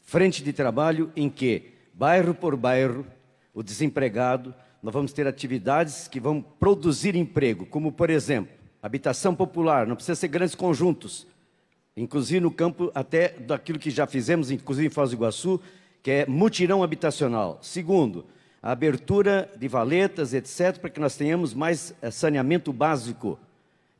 Frente 0.00 0.44
de 0.44 0.52
trabalho 0.52 1.10
em 1.16 1.28
que 1.28 1.76
bairro 1.98 2.32
por 2.32 2.54
bairro, 2.54 3.04
o 3.52 3.60
desempregado, 3.60 4.54
nós 4.80 4.94
vamos 4.94 5.12
ter 5.12 5.26
atividades 5.26 6.06
que 6.06 6.20
vão 6.20 6.40
produzir 6.40 7.16
emprego, 7.16 7.66
como, 7.66 7.90
por 7.90 8.08
exemplo, 8.08 8.52
habitação 8.80 9.34
popular, 9.34 9.84
não 9.84 9.96
precisa 9.96 10.14
ser 10.14 10.28
grandes 10.28 10.54
conjuntos, 10.54 11.26
inclusive 11.96 12.38
no 12.38 12.52
campo 12.52 12.92
até 12.94 13.30
daquilo 13.30 13.80
que 13.80 13.90
já 13.90 14.06
fizemos, 14.06 14.52
inclusive 14.52 14.86
em 14.86 14.90
Foz 14.90 15.10
do 15.10 15.16
Iguaçu, 15.16 15.60
que 16.00 16.12
é 16.12 16.26
mutirão 16.26 16.84
habitacional. 16.84 17.58
Segundo, 17.60 18.24
a 18.62 18.70
abertura 18.70 19.50
de 19.58 19.66
valetas, 19.66 20.32
etc., 20.32 20.78
para 20.78 20.90
que 20.90 21.00
nós 21.00 21.16
tenhamos 21.16 21.52
mais 21.52 21.92
eh, 22.00 22.12
saneamento 22.12 22.72
básico. 22.72 23.36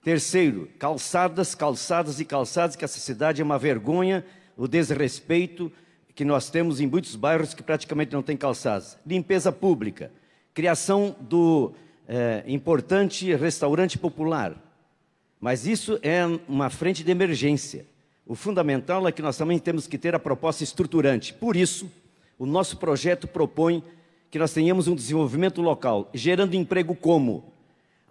Terceiro, 0.04 0.68
calçadas, 0.78 1.52
calçadas 1.56 2.20
e 2.20 2.24
calçadas, 2.24 2.76
que 2.76 2.84
essa 2.84 3.00
cidade 3.00 3.42
é 3.42 3.44
uma 3.44 3.58
vergonha, 3.58 4.24
o 4.56 4.68
desrespeito, 4.68 5.72
que 6.18 6.24
nós 6.24 6.50
temos 6.50 6.80
em 6.80 6.86
muitos 6.88 7.14
bairros 7.14 7.54
que 7.54 7.62
praticamente 7.62 8.12
não 8.12 8.24
tem 8.24 8.36
calçadas. 8.36 8.98
Limpeza 9.06 9.52
pública, 9.52 10.10
criação 10.52 11.14
do 11.20 11.72
é, 12.08 12.42
importante 12.48 13.32
restaurante 13.36 13.96
popular. 13.96 14.60
Mas 15.40 15.64
isso 15.64 15.96
é 16.02 16.24
uma 16.48 16.70
frente 16.70 17.04
de 17.04 17.12
emergência. 17.12 17.86
O 18.26 18.34
fundamental 18.34 19.06
é 19.06 19.12
que 19.12 19.22
nós 19.22 19.36
também 19.36 19.60
temos 19.60 19.86
que 19.86 19.96
ter 19.96 20.12
a 20.12 20.18
proposta 20.18 20.64
estruturante. 20.64 21.32
Por 21.32 21.54
isso, 21.54 21.88
o 22.36 22.44
nosso 22.44 22.78
projeto 22.78 23.28
propõe 23.28 23.80
que 24.28 24.40
nós 24.40 24.52
tenhamos 24.52 24.88
um 24.88 24.96
desenvolvimento 24.96 25.62
local, 25.62 26.10
gerando 26.12 26.56
emprego 26.56 26.96
como? 26.96 27.44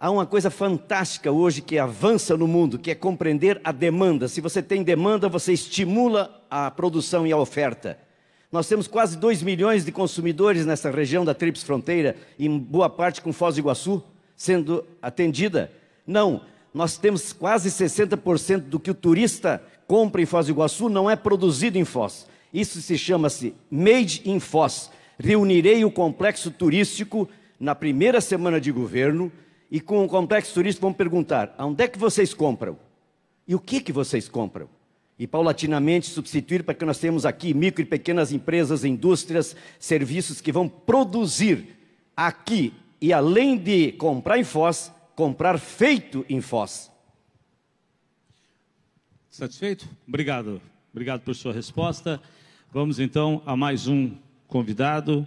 Há 0.00 0.12
uma 0.12 0.24
coisa 0.24 0.48
fantástica 0.48 1.32
hoje 1.32 1.60
que 1.60 1.76
avança 1.76 2.36
no 2.36 2.46
mundo, 2.46 2.78
que 2.78 2.92
é 2.92 2.94
compreender 2.94 3.60
a 3.64 3.72
demanda. 3.72 4.28
Se 4.28 4.40
você 4.40 4.62
tem 4.62 4.84
demanda, 4.84 5.28
você 5.28 5.52
estimula 5.52 6.40
a 6.48 6.70
produção 6.70 7.26
e 7.26 7.32
a 7.32 7.36
oferta. 7.36 7.98
Nós 8.52 8.68
temos 8.68 8.86
quase 8.86 9.18
2 9.18 9.42
milhões 9.42 9.84
de 9.84 9.90
consumidores 9.90 10.64
nessa 10.64 10.88
região 10.88 11.24
da 11.24 11.34
Tríplice 11.34 11.66
Fronteira, 11.66 12.14
em 12.38 12.56
boa 12.60 12.88
parte 12.88 13.20
com 13.20 13.32
Foz 13.32 13.56
do 13.56 13.58
Iguaçu, 13.58 14.00
sendo 14.36 14.84
atendida. 15.02 15.72
Não, 16.06 16.42
nós 16.72 16.96
temos 16.96 17.32
quase 17.32 17.68
60% 17.68 18.60
do 18.60 18.78
que 18.78 18.92
o 18.92 18.94
turista 18.94 19.60
compra 19.88 20.22
em 20.22 20.26
Foz 20.26 20.46
do 20.46 20.52
Iguaçu 20.52 20.88
não 20.88 21.10
é 21.10 21.16
produzido 21.16 21.76
em 21.76 21.84
Foz. 21.84 22.24
Isso 22.54 22.80
se 22.80 22.96
chama-se 22.96 23.52
Made 23.68 24.22
in 24.24 24.38
Foz. 24.38 24.92
Reunirei 25.18 25.84
o 25.84 25.90
complexo 25.90 26.52
turístico 26.52 27.28
na 27.58 27.74
primeira 27.74 28.20
semana 28.20 28.60
de 28.60 28.70
governo 28.70 29.32
e 29.70 29.80
com 29.80 30.04
o 30.04 30.08
complexo 30.08 30.54
turístico 30.54 30.86
vamos 30.86 30.96
perguntar: 30.96 31.54
onde 31.58 31.84
é 31.84 31.88
que 31.88 31.98
vocês 31.98 32.32
compram? 32.34 32.78
E 33.46 33.54
o 33.54 33.60
que 33.60 33.80
que 33.80 33.92
vocês 33.92 34.28
compram? 34.28 34.68
e 35.18 35.26
paulatinamente 35.26 36.06
substituir 36.06 36.62
para 36.62 36.74
que 36.74 36.84
nós 36.84 36.98
tenhamos 36.98 37.26
aqui 37.26 37.52
micro 37.52 37.82
e 37.82 37.84
pequenas 37.84 38.30
empresas, 38.30 38.84
indústrias, 38.84 39.56
serviços 39.78 40.40
que 40.40 40.52
vão 40.52 40.68
produzir 40.68 41.76
aqui 42.16 42.72
e, 43.00 43.12
além 43.12 43.58
de 43.58 43.92
comprar 43.92 44.38
em 44.38 44.44
Foz, 44.44 44.92
comprar 45.16 45.58
feito 45.58 46.24
em 46.28 46.40
Foz. 46.40 46.90
Satisfeito? 49.28 49.88
Obrigado. 50.06 50.60
Obrigado 50.92 51.22
por 51.22 51.34
sua 51.34 51.52
resposta. 51.52 52.20
Vamos 52.72 53.00
então 53.00 53.42
a 53.44 53.56
mais 53.56 53.88
um 53.88 54.16
convidado, 54.46 55.26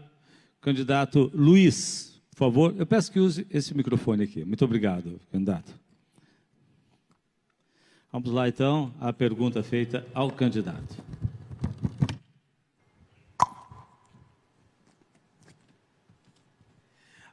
candidato 0.62 1.30
Luiz. 1.34 2.11
Por 2.32 2.38
favor, 2.38 2.76
eu 2.78 2.86
peço 2.86 3.12
que 3.12 3.20
use 3.20 3.46
esse 3.50 3.76
microfone 3.76 4.24
aqui. 4.24 4.44
Muito 4.44 4.66
obrigado, 4.66 5.20
candidato. 5.32 5.74
Vamos 8.12 8.32
lá 8.32 8.48
então, 8.48 8.94
a 9.00 9.14
pergunta 9.14 9.62
feita 9.64 10.06
ao 10.14 10.32
candidato. 10.32 10.98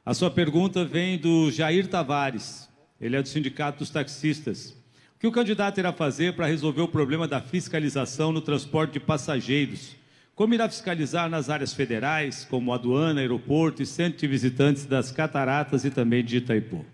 A 0.05 0.13
sua 0.13 0.31
pergunta 0.31 0.83
vem 0.83 1.17
do 1.17 1.51
Jair 1.51 1.87
Tavares. 1.87 2.69
Ele 2.99 3.15
é 3.15 3.21
do 3.21 3.27
Sindicato 3.27 3.79
dos 3.79 3.89
Taxistas. 3.89 4.71
O 5.15 5.19
que 5.19 5.27
o 5.27 5.31
candidato 5.31 5.77
irá 5.79 5.93
fazer 5.93 6.33
para 6.33 6.47
resolver 6.47 6.81
o 6.81 6.87
problema 6.87 7.27
da 7.27 7.41
fiscalização 7.41 8.31
no 8.31 8.41
transporte 8.41 8.93
de 8.93 8.99
passageiros? 8.99 9.95
Como 10.39 10.53
irá 10.53 10.69
fiscalizar 10.69 11.29
nas 11.29 11.49
áreas 11.49 11.73
federais, 11.73 12.47
como 12.49 12.71
aduana, 12.71 13.19
aeroporto 13.19 13.83
e 13.83 13.85
centro 13.85 14.19
de 14.19 14.25
visitantes 14.25 14.85
das 14.85 15.11
cataratas 15.11 15.83
e 15.83 15.89
também 15.89 16.23
de 16.23 16.37
Itaipu? 16.37 16.85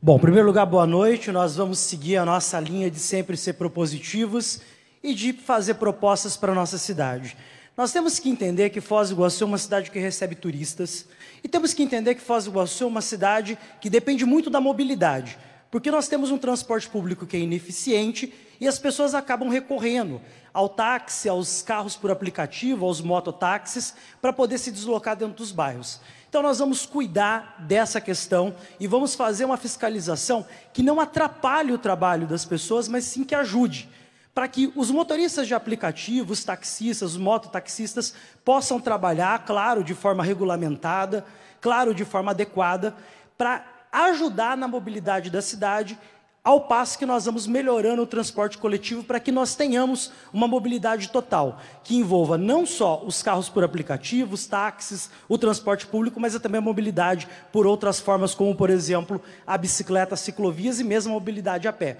Bom, 0.00 0.16
em 0.16 0.20
primeiro 0.20 0.46
lugar, 0.46 0.64
boa 0.64 0.86
noite. 0.86 1.32
Nós 1.32 1.56
vamos 1.56 1.80
seguir 1.80 2.18
a 2.18 2.24
nossa 2.24 2.60
linha 2.60 2.88
de 2.88 3.00
sempre 3.00 3.36
ser 3.36 3.54
propositivos 3.54 4.60
e 5.02 5.12
de 5.12 5.32
fazer 5.32 5.74
propostas 5.74 6.36
para 6.36 6.52
a 6.52 6.54
nossa 6.54 6.78
cidade. 6.78 7.36
Nós 7.76 7.92
temos 7.92 8.20
que 8.20 8.30
entender 8.30 8.70
que 8.70 8.80
Foz 8.80 9.08
do 9.08 9.16
Iguaçu 9.16 9.42
é 9.42 9.46
uma 9.48 9.58
cidade 9.58 9.90
que 9.90 9.98
recebe 9.98 10.36
turistas 10.36 11.08
e 11.42 11.48
temos 11.48 11.74
que 11.74 11.82
entender 11.82 12.14
que 12.14 12.20
Foz 12.20 12.44
do 12.44 12.50
Iguaçu 12.52 12.84
é 12.84 12.86
uma 12.86 13.02
cidade 13.02 13.58
que 13.80 13.90
depende 13.90 14.24
muito 14.24 14.48
da 14.48 14.60
mobilidade. 14.60 15.36
Porque 15.68 15.90
nós 15.90 16.06
temos 16.06 16.30
um 16.30 16.38
transporte 16.38 16.88
público 16.88 17.26
que 17.26 17.36
é 17.36 17.40
ineficiente 17.40 18.32
e 18.60 18.66
as 18.68 18.78
pessoas 18.78 19.14
acabam 19.14 19.48
recorrendo 19.48 20.20
ao 20.58 20.68
táxi, 20.68 21.28
aos 21.28 21.62
carros 21.62 21.94
por 21.94 22.10
aplicativo, 22.10 22.84
aos 22.84 23.00
mototáxis, 23.00 23.94
para 24.20 24.32
poder 24.32 24.58
se 24.58 24.72
deslocar 24.72 25.14
dentro 25.14 25.36
dos 25.36 25.52
bairros. 25.52 26.00
Então 26.28 26.42
nós 26.42 26.58
vamos 26.58 26.84
cuidar 26.84 27.54
dessa 27.60 28.00
questão 28.00 28.52
e 28.80 28.88
vamos 28.88 29.14
fazer 29.14 29.44
uma 29.44 29.56
fiscalização 29.56 30.44
que 30.72 30.82
não 30.82 30.98
atrapalhe 30.98 31.72
o 31.72 31.78
trabalho 31.78 32.26
das 32.26 32.44
pessoas, 32.44 32.88
mas 32.88 33.04
sim 33.04 33.22
que 33.22 33.36
ajude. 33.36 33.88
Para 34.34 34.48
que 34.48 34.72
os 34.74 34.90
motoristas 34.90 35.46
de 35.46 35.54
aplicativo, 35.54 36.32
os 36.32 36.42
taxistas, 36.42 37.12
os 37.12 37.16
mototaxistas 37.16 38.12
possam 38.44 38.80
trabalhar, 38.80 39.44
claro, 39.44 39.84
de 39.84 39.94
forma 39.94 40.24
regulamentada, 40.24 41.24
claro, 41.60 41.94
de 41.94 42.04
forma 42.04 42.32
adequada, 42.32 42.96
para 43.36 43.64
ajudar 43.92 44.56
na 44.56 44.66
mobilidade 44.66 45.30
da 45.30 45.40
cidade, 45.40 45.96
ao 46.42 46.62
passo 46.62 46.98
que 46.98 47.04
nós 47.04 47.26
vamos 47.26 47.46
melhorando 47.46 48.02
o 48.02 48.06
transporte 48.06 48.56
coletivo 48.56 49.04
para 49.04 49.20
que 49.20 49.30
nós 49.30 49.54
tenhamos 49.54 50.12
uma 50.32 50.48
mobilidade 50.48 51.10
total, 51.10 51.60
que 51.84 51.96
envolva 51.96 52.38
não 52.38 52.64
só 52.64 53.02
os 53.04 53.22
carros 53.22 53.48
por 53.48 53.64
aplicativos, 53.64 54.46
táxis, 54.46 55.10
o 55.28 55.36
transporte 55.36 55.86
público, 55.86 56.18
mas 56.20 56.38
também 56.38 56.58
a 56.58 56.62
mobilidade 56.62 57.28
por 57.52 57.66
outras 57.66 58.00
formas, 58.00 58.34
como, 58.34 58.54
por 58.54 58.70
exemplo, 58.70 59.20
a 59.46 59.58
bicicleta, 59.58 60.16
ciclovias 60.16 60.80
e 60.80 60.84
mesmo 60.84 61.12
a 61.12 61.14
mobilidade 61.14 61.68
a 61.68 61.72
pé. 61.72 61.98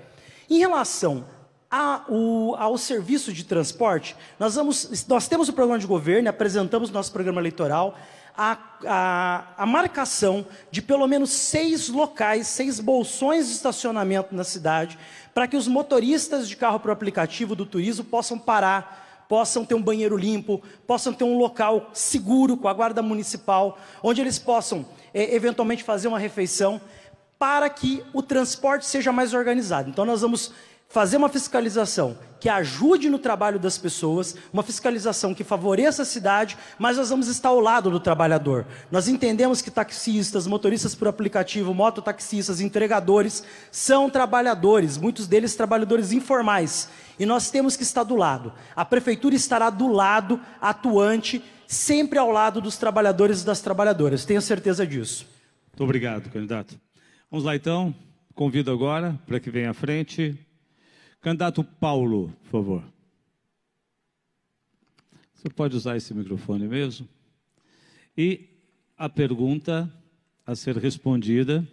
Em 0.48 0.58
relação 0.58 1.26
a, 1.70 2.04
o, 2.08 2.54
ao 2.58 2.78
serviço 2.78 3.32
de 3.32 3.44
transporte, 3.44 4.16
nós, 4.38 4.54
vamos, 4.54 5.06
nós 5.06 5.28
temos 5.28 5.48
o 5.48 5.52
programa 5.52 5.78
de 5.78 5.86
governo, 5.86 6.28
apresentamos 6.28 6.90
nosso 6.90 7.12
programa 7.12 7.40
eleitoral, 7.40 7.94
a, 8.38 8.56
a, 8.86 9.44
a, 9.58 9.66
marcação 9.66 10.46
de 10.70 10.80
pelo 10.80 11.08
menos 11.08 11.30
seis 11.30 11.88
locais, 11.88 12.46
seis 12.46 12.78
bolsões 12.78 13.48
de 13.48 13.54
estacionamento 13.54 14.32
na 14.32 14.44
cidade, 14.44 14.96
para 15.34 15.48
que 15.48 15.56
os 15.56 15.66
motoristas 15.66 16.48
de 16.48 16.56
carro 16.56 16.78
para 16.78 16.90
o 16.90 16.92
aplicativo 16.92 17.56
do 17.56 17.66
turismo 17.66 18.04
possam 18.04 18.38
parar, 18.38 19.26
possam 19.28 19.64
ter 19.64 19.74
um 19.74 19.82
banheiro 19.82 20.16
limpo, 20.16 20.62
possam 20.86 21.12
ter 21.12 21.24
um 21.24 21.36
local 21.36 21.90
seguro 21.92 22.56
com 22.56 22.68
a 22.68 22.72
guarda 22.72 23.02
municipal, 23.02 23.76
onde 24.04 24.20
eles 24.20 24.38
possam 24.38 24.86
é, 25.12 25.34
eventualmente 25.34 25.82
fazer 25.82 26.06
uma 26.06 26.18
refeição, 26.18 26.80
para 27.40 27.68
que 27.68 28.04
o 28.12 28.22
transporte 28.22 28.86
seja 28.86 29.10
mais 29.10 29.34
organizado. 29.34 29.90
Então, 29.90 30.04
nós 30.04 30.20
vamos 30.20 30.52
fazer 30.88 31.18
uma 31.18 31.28
fiscalização 31.28 32.16
que 32.40 32.48
ajude 32.48 33.10
no 33.10 33.18
trabalho 33.18 33.58
das 33.58 33.76
pessoas, 33.76 34.34
uma 34.52 34.62
fiscalização 34.62 35.34
que 35.34 35.44
favoreça 35.44 36.02
a 36.02 36.04
cidade, 36.04 36.56
mas 36.78 36.96
nós 36.96 37.10
vamos 37.10 37.28
estar 37.28 37.50
ao 37.50 37.60
lado 37.60 37.90
do 37.90 38.00
trabalhador. 38.00 38.64
Nós 38.90 39.08
entendemos 39.08 39.60
que 39.60 39.70
taxistas, 39.70 40.46
motoristas 40.46 40.94
por 40.94 41.08
aplicativo, 41.08 41.74
mototaxistas, 41.74 42.60
entregadores 42.60 43.42
são 43.70 44.08
trabalhadores, 44.08 44.96
muitos 44.96 45.26
deles 45.26 45.54
trabalhadores 45.54 46.12
informais, 46.12 46.88
e 47.18 47.26
nós 47.26 47.50
temos 47.50 47.76
que 47.76 47.82
estar 47.82 48.04
do 48.04 48.16
lado. 48.16 48.52
A 48.74 48.84
prefeitura 48.84 49.34
estará 49.34 49.68
do 49.68 49.88
lado, 49.88 50.40
atuante, 50.60 51.44
sempre 51.66 52.18
ao 52.18 52.30
lado 52.30 52.60
dos 52.60 52.78
trabalhadores 52.78 53.42
e 53.42 53.44
das 53.44 53.60
trabalhadoras. 53.60 54.24
Tenho 54.24 54.40
certeza 54.40 54.86
disso. 54.86 55.26
Muito 55.72 55.84
obrigado, 55.84 56.30
candidato. 56.30 56.80
Vamos 57.30 57.44
lá 57.44 57.54
então. 57.54 57.94
Convido 58.34 58.70
agora 58.70 59.18
para 59.26 59.40
que 59.40 59.50
venha 59.50 59.70
à 59.70 59.74
frente 59.74 60.38
Candidato 61.20 61.64
Paulo, 61.64 62.32
por 62.44 62.50
favor. 62.50 62.84
Você 65.34 65.48
pode 65.48 65.76
usar 65.76 65.96
esse 65.96 66.14
microfone 66.14 66.66
mesmo? 66.66 67.08
E 68.16 68.48
a 68.96 69.08
pergunta 69.08 69.92
a 70.44 70.56
ser 70.56 70.76
respondida. 70.76 71.66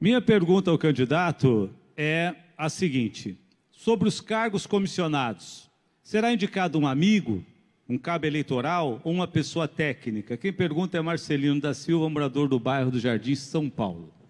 Minha 0.00 0.20
pergunta 0.20 0.70
ao 0.70 0.78
candidato 0.78 1.70
é 1.96 2.34
a 2.56 2.68
seguinte: 2.68 3.38
sobre 3.70 4.08
os 4.08 4.20
cargos 4.20 4.66
comissionados, 4.66 5.70
será 6.02 6.32
indicado 6.32 6.78
um 6.78 6.86
amigo, 6.86 7.44
um 7.88 7.98
cabo 7.98 8.26
eleitoral 8.26 9.00
ou 9.04 9.12
uma 9.12 9.28
pessoa 9.28 9.68
técnica? 9.68 10.36
Quem 10.36 10.52
pergunta 10.52 10.96
é 10.96 11.00
Marcelino 11.00 11.60
da 11.60 11.74
Silva, 11.74 12.08
morador 12.08 12.48
do 12.48 12.58
bairro 12.58 12.90
do 12.90 12.98
Jardim, 12.98 13.34
São 13.34 13.68
Paulo. 13.68 14.23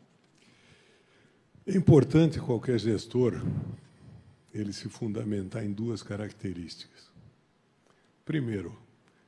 É 1.66 1.74
importante 1.74 2.38
qualquer 2.38 2.79
gestor 2.79 3.42
ele 4.53 4.70
se 4.70 4.87
fundamentar 4.90 5.64
em 5.64 5.72
duas 5.72 6.03
características. 6.03 7.09
Primeiro, 8.22 8.77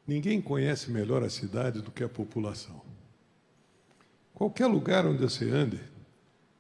ninguém 0.07 0.43
conhece 0.43 0.91
melhor 0.91 1.23
a 1.23 1.31
cidade 1.31 1.81
do 1.81 1.91
que 1.91 2.05
a 2.05 2.09
população. 2.11 2.83
Qualquer 4.35 4.67
lugar 4.67 5.07
onde 5.07 5.23
você 5.23 5.49
ande, 5.49 5.81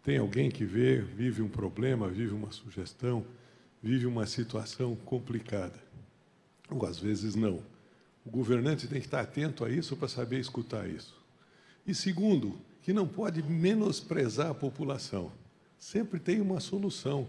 tem 0.03 0.17
alguém 0.17 0.51
que 0.51 0.65
vê, 0.65 0.99
vive 0.99 1.43
um 1.43 1.49
problema, 1.49 2.09
vive 2.09 2.33
uma 2.33 2.53
sugestão, 2.53 3.27
vive 3.83 4.07
uma 4.07 4.27
situação 4.27 4.97
complicada. 4.97 5.79
Ou 6.71 6.87
às 6.87 6.99
vezes 6.99 7.35
não. 7.35 7.63
O 8.25 8.31
governante 8.31 8.89
tem 8.89 8.99
que 8.99 9.07
estar 9.07 9.21
atento 9.21 9.63
a 9.63 9.69
isso 9.69 9.95
para 9.95 10.09
saber 10.09 10.41
escutar 10.41 10.89
isso. 10.89 11.23
E 11.87 11.95
segundo, 11.95 12.59
que 12.81 12.95
não 12.95 13.07
pode 13.07 13.43
menosprezar 13.43 14.49
a 14.49 14.55
população 14.55 15.31
sempre 15.79 16.19
tem 16.19 16.41
uma 16.41 16.61
solução. 16.61 17.27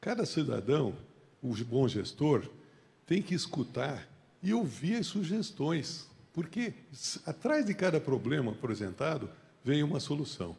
Cada 0.00 0.24
cidadão, 0.24 0.94
o 1.42 1.54
bom 1.64 1.86
gestor, 1.86 2.48
tem 3.06 3.22
que 3.22 3.34
escutar 3.34 4.08
e 4.42 4.54
ouvir 4.54 4.96
as 4.96 5.06
sugestões, 5.06 6.08
porque 6.32 6.72
atrás 7.26 7.66
de 7.66 7.74
cada 7.74 8.00
problema 8.00 8.52
apresentado 8.52 9.28
vem 9.64 9.82
uma 9.82 10.00
solução. 10.00 10.56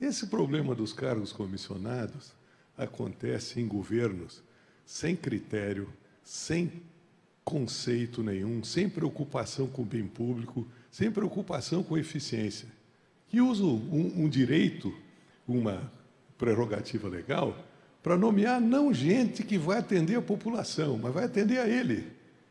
Esse 0.00 0.28
problema 0.28 0.74
dos 0.74 0.92
cargos 0.92 1.32
comissionados 1.32 2.32
acontece 2.76 3.60
em 3.60 3.66
governos 3.66 4.42
sem 4.86 5.14
critério, 5.14 5.92
sem 6.22 6.72
conceito 7.44 8.22
nenhum, 8.22 8.64
sem 8.64 8.88
preocupação 8.88 9.66
com 9.66 9.82
o 9.82 9.84
bem 9.84 10.06
público, 10.06 10.66
sem 10.90 11.10
preocupação 11.10 11.82
com 11.82 11.98
eficiência, 11.98 12.68
que 13.28 13.40
usam 13.40 13.68
um, 13.68 14.24
um 14.24 14.28
direito, 14.28 14.94
uma 15.46 15.92
prerrogativa 16.38 17.08
legal 17.08 17.56
para 18.02 18.16
nomear 18.16 18.60
não 18.60 18.94
gente 18.94 19.42
que 19.42 19.58
vai 19.58 19.78
atender 19.78 20.16
a 20.16 20.22
população, 20.22 20.98
mas 21.02 21.12
vai 21.12 21.24
atender 21.24 21.58
a 21.58 21.68
ele. 21.68 22.06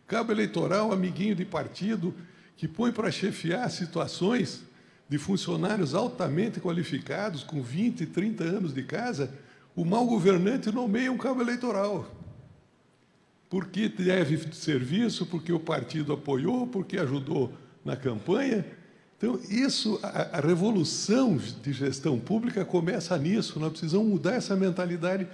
Cabo 0.06 0.32
eleitoral, 0.32 0.92
amiguinho 0.92 1.34
de 1.34 1.46
partido, 1.46 2.14
que 2.56 2.68
põe 2.68 2.92
para 2.92 3.10
chefiar 3.10 3.70
situações 3.72 4.64
de 5.10 5.18
funcionários 5.18 5.96
altamente 5.96 6.60
qualificados, 6.60 7.44
com 7.44 7.62
20, 7.62 8.06
30 8.08 8.44
anos 8.44 8.74
de 8.74 8.84
casa, 8.84 9.34
o 9.76 9.86
mau 9.86 10.06
governante 10.06 10.72
nomeia 10.72 11.12
um 11.12 11.18
cabo 11.18 11.42
eleitoral. 11.42 12.14
Porque 13.50 13.88
deve 13.88 14.54
serviço, 14.54 15.26
porque 15.26 15.54
o 15.54 15.60
partido 15.60 16.12
apoiou, 16.12 16.68
porque 16.68 16.98
ajudou 16.98 17.54
na 17.86 17.96
campanha, 17.96 18.66
então, 19.18 19.40
isso, 19.50 20.00
a, 20.04 20.38
a, 20.38 20.42
revolução 20.42 21.38
de 21.38 21.74
gestão 21.74 22.20
pública 22.20 22.64
começa 22.64 23.18
nisso. 23.18 23.60
Nós 23.60 23.72
precisamos 23.72 24.08
mudar 24.08 24.36
essa 24.36 24.56
mentalidade 24.56 25.28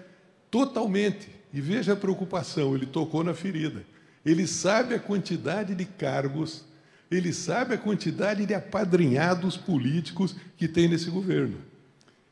totalmente. 0.50 1.28
E 1.54 1.60
veja 1.60 1.92
a 1.92 1.96
preocupação, 1.96 2.76
ele 2.76 2.86
tocou 2.86 3.24
na 3.26 3.34
ferida. 3.34 3.84
Ele 4.26 4.48
sabe 4.48 4.96
a 4.96 5.00
quantidade 5.00 5.76
de 5.76 5.86
cargos, 5.86 6.64
Ele 7.12 7.34
sabe 7.34 7.76
a 7.76 7.78
quantidade 7.78 8.46
de 8.46 8.54
apadrinhados 8.54 9.58
políticos 9.58 10.36
que 10.58 10.68
tem 10.68 10.88
nesse 10.88 11.10
governo. 11.10 11.58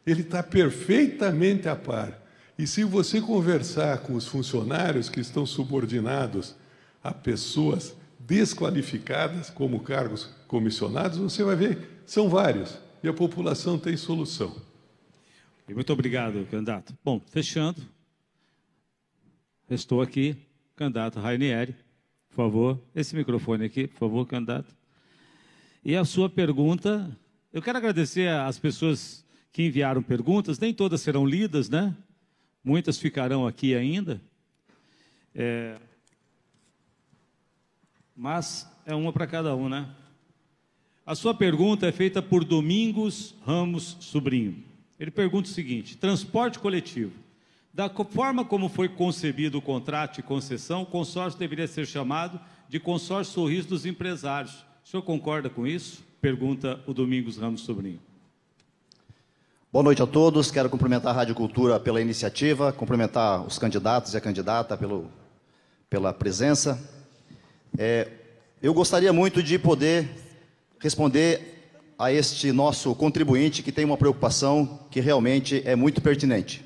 Ele 0.07 0.21
está 0.21 0.41
perfeitamente 0.41 1.67
a 1.67 1.75
par. 1.75 2.19
E 2.57 2.65
se 2.65 2.83
você 2.83 3.19
conversar 3.19 3.99
com 3.99 4.13
os 4.13 4.25
funcionários 4.25 5.09
que 5.09 5.19
estão 5.19 5.45
subordinados 5.45 6.55
a 7.03 7.13
pessoas 7.13 7.93
desqualificadas 8.31 9.49
como 9.49 9.81
cargos 9.81 10.29
comissionados, 10.47 11.17
você 11.17 11.43
vai 11.43 11.53
ver, 11.53 12.01
são 12.05 12.29
vários. 12.29 12.79
E 13.03 13.09
a 13.09 13.13
população 13.13 13.77
tem 13.77 13.97
solução. 13.97 14.55
Muito 15.67 15.91
obrigado, 15.91 16.47
candidato. 16.49 16.97
Bom, 17.03 17.19
fechando. 17.19 17.81
Estou 19.69 20.01
aqui, 20.01 20.37
candidato 20.77 21.19
Rainieri. 21.19 21.75
Por 22.29 22.35
favor, 22.35 22.81
esse 22.95 23.13
microfone 23.17 23.65
aqui, 23.65 23.85
por 23.87 23.97
favor, 23.97 24.25
candidato. 24.25 24.73
E 25.83 25.93
a 25.97 26.05
sua 26.05 26.29
pergunta, 26.29 27.11
eu 27.51 27.61
quero 27.61 27.79
agradecer 27.79 28.29
às 28.29 28.57
pessoas 28.57 29.25
que 29.51 29.63
enviaram 29.63 30.01
perguntas, 30.01 30.57
nem 30.57 30.73
todas 30.73 31.01
serão 31.01 31.25
lidas, 31.25 31.69
né? 31.69 31.93
Muitas 32.63 32.97
ficarão 32.97 33.45
aqui 33.45 33.75
ainda. 33.75 34.21
É... 35.35 35.77
Mas 38.21 38.69
é 38.85 38.93
uma 38.93 39.11
para 39.11 39.25
cada 39.25 39.55
um, 39.55 39.67
né? 39.67 39.89
A 41.03 41.15
sua 41.15 41.33
pergunta 41.33 41.87
é 41.87 41.91
feita 41.91 42.21
por 42.21 42.43
Domingos 42.43 43.33
Ramos 43.43 43.97
Sobrinho. 43.99 44.63
Ele 44.99 45.09
pergunta 45.09 45.49
o 45.49 45.51
seguinte: 45.51 45.97
transporte 45.97 46.59
coletivo. 46.59 47.13
Da 47.73 47.89
forma 47.89 48.45
como 48.45 48.69
foi 48.69 48.87
concebido 48.87 49.57
o 49.57 49.61
contrato 49.61 50.17
de 50.17 50.21
concessão, 50.21 50.83
o 50.83 50.85
consórcio 50.85 51.39
deveria 51.39 51.65
ser 51.65 51.87
chamado 51.87 52.39
de 52.69 52.79
consórcio 52.79 53.33
sorriso 53.33 53.69
dos 53.69 53.87
empresários. 53.87 54.53
O 54.85 54.87
senhor 54.87 55.01
concorda 55.01 55.49
com 55.49 55.65
isso? 55.65 56.03
Pergunta 56.21 56.79
o 56.85 56.93
Domingos 56.93 57.39
Ramos 57.39 57.61
Sobrinho. 57.61 57.99
Boa 59.73 59.81
noite 59.81 60.03
a 60.03 60.05
todos. 60.05 60.51
Quero 60.51 60.69
cumprimentar 60.69 61.11
a 61.11 61.15
Rádio 61.15 61.33
Cultura 61.33 61.79
pela 61.79 61.99
iniciativa, 61.99 62.71
cumprimentar 62.71 63.43
os 63.43 63.57
candidatos 63.57 64.13
e 64.13 64.17
a 64.17 64.21
candidata 64.21 64.77
pelo, 64.77 65.09
pela 65.89 66.13
presença. 66.13 67.00
É, 67.77 68.07
eu 68.61 68.73
gostaria 68.73 69.13
muito 69.13 69.41
de 69.41 69.57
poder 69.57 70.09
responder 70.79 71.51
a 71.97 72.11
este 72.11 72.51
nosso 72.51 72.93
contribuinte 72.95 73.63
que 73.63 73.71
tem 73.71 73.85
uma 73.85 73.97
preocupação 73.97 74.79
que 74.89 74.99
realmente 74.99 75.61
é 75.65 75.75
muito 75.75 76.01
pertinente. 76.01 76.65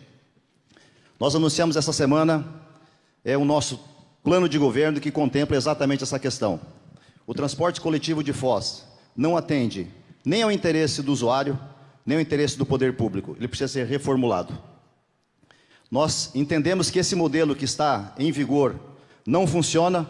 Nós 1.19 1.35
anunciamos 1.35 1.75
essa 1.75 1.93
semana 1.93 2.45
é 3.23 3.37
o 3.37 3.45
nosso 3.45 3.79
plano 4.23 4.49
de 4.49 4.57
governo 4.57 4.99
que 4.99 5.11
contempla 5.11 5.55
exatamente 5.55 6.03
essa 6.03 6.19
questão. 6.19 6.59
O 7.27 7.33
transporte 7.33 7.81
coletivo 7.81 8.23
de 8.23 8.33
Foz 8.33 8.85
não 9.15 9.37
atende 9.37 9.87
nem 10.25 10.41
ao 10.41 10.51
interesse 10.51 11.01
do 11.01 11.11
usuário, 11.11 11.59
nem 12.05 12.17
o 12.17 12.21
interesse 12.21 12.57
do 12.57 12.65
poder 12.65 12.95
público. 12.95 13.35
Ele 13.37 13.47
precisa 13.47 13.71
ser 13.71 13.85
reformulado. 13.85 14.57
Nós 15.89 16.31
entendemos 16.33 16.89
que 16.89 16.99
esse 16.99 17.15
modelo 17.15 17.55
que 17.55 17.65
está 17.65 18.13
em 18.17 18.31
vigor 18.31 18.75
não 19.25 19.47
funciona, 19.47 20.09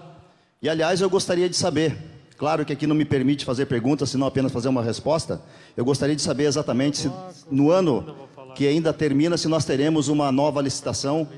e 0.66 0.70
aliás 0.70 1.00
eu 1.00 1.08
gostaria 1.08 1.48
de 1.48 1.56
saber, 1.56 1.96
claro 2.40 2.66
que 2.66 2.74
aqui 2.74 2.88
não 2.88 2.96
me 2.96 3.06
permite 3.06 3.46
fazer 3.46 3.68
perguntas, 3.68 4.10
senão 4.10 4.26
apenas 4.26 4.52
fazer 4.52 4.68
uma 4.68 4.82
resposta, 4.82 5.40
eu 5.78 5.86
gostaria 5.86 6.16
de 6.16 6.24
saber 6.24 6.46
exatamente 6.46 6.98
se 6.98 7.12
no 7.52 7.70
ano 7.70 8.28
que 8.56 8.68
ainda 8.68 8.92
termina, 8.92 9.38
se 9.38 9.48
nós 9.48 9.64
teremos 9.64 10.08
uma 10.08 10.32
nova 10.32 10.64
licitação 10.64 11.30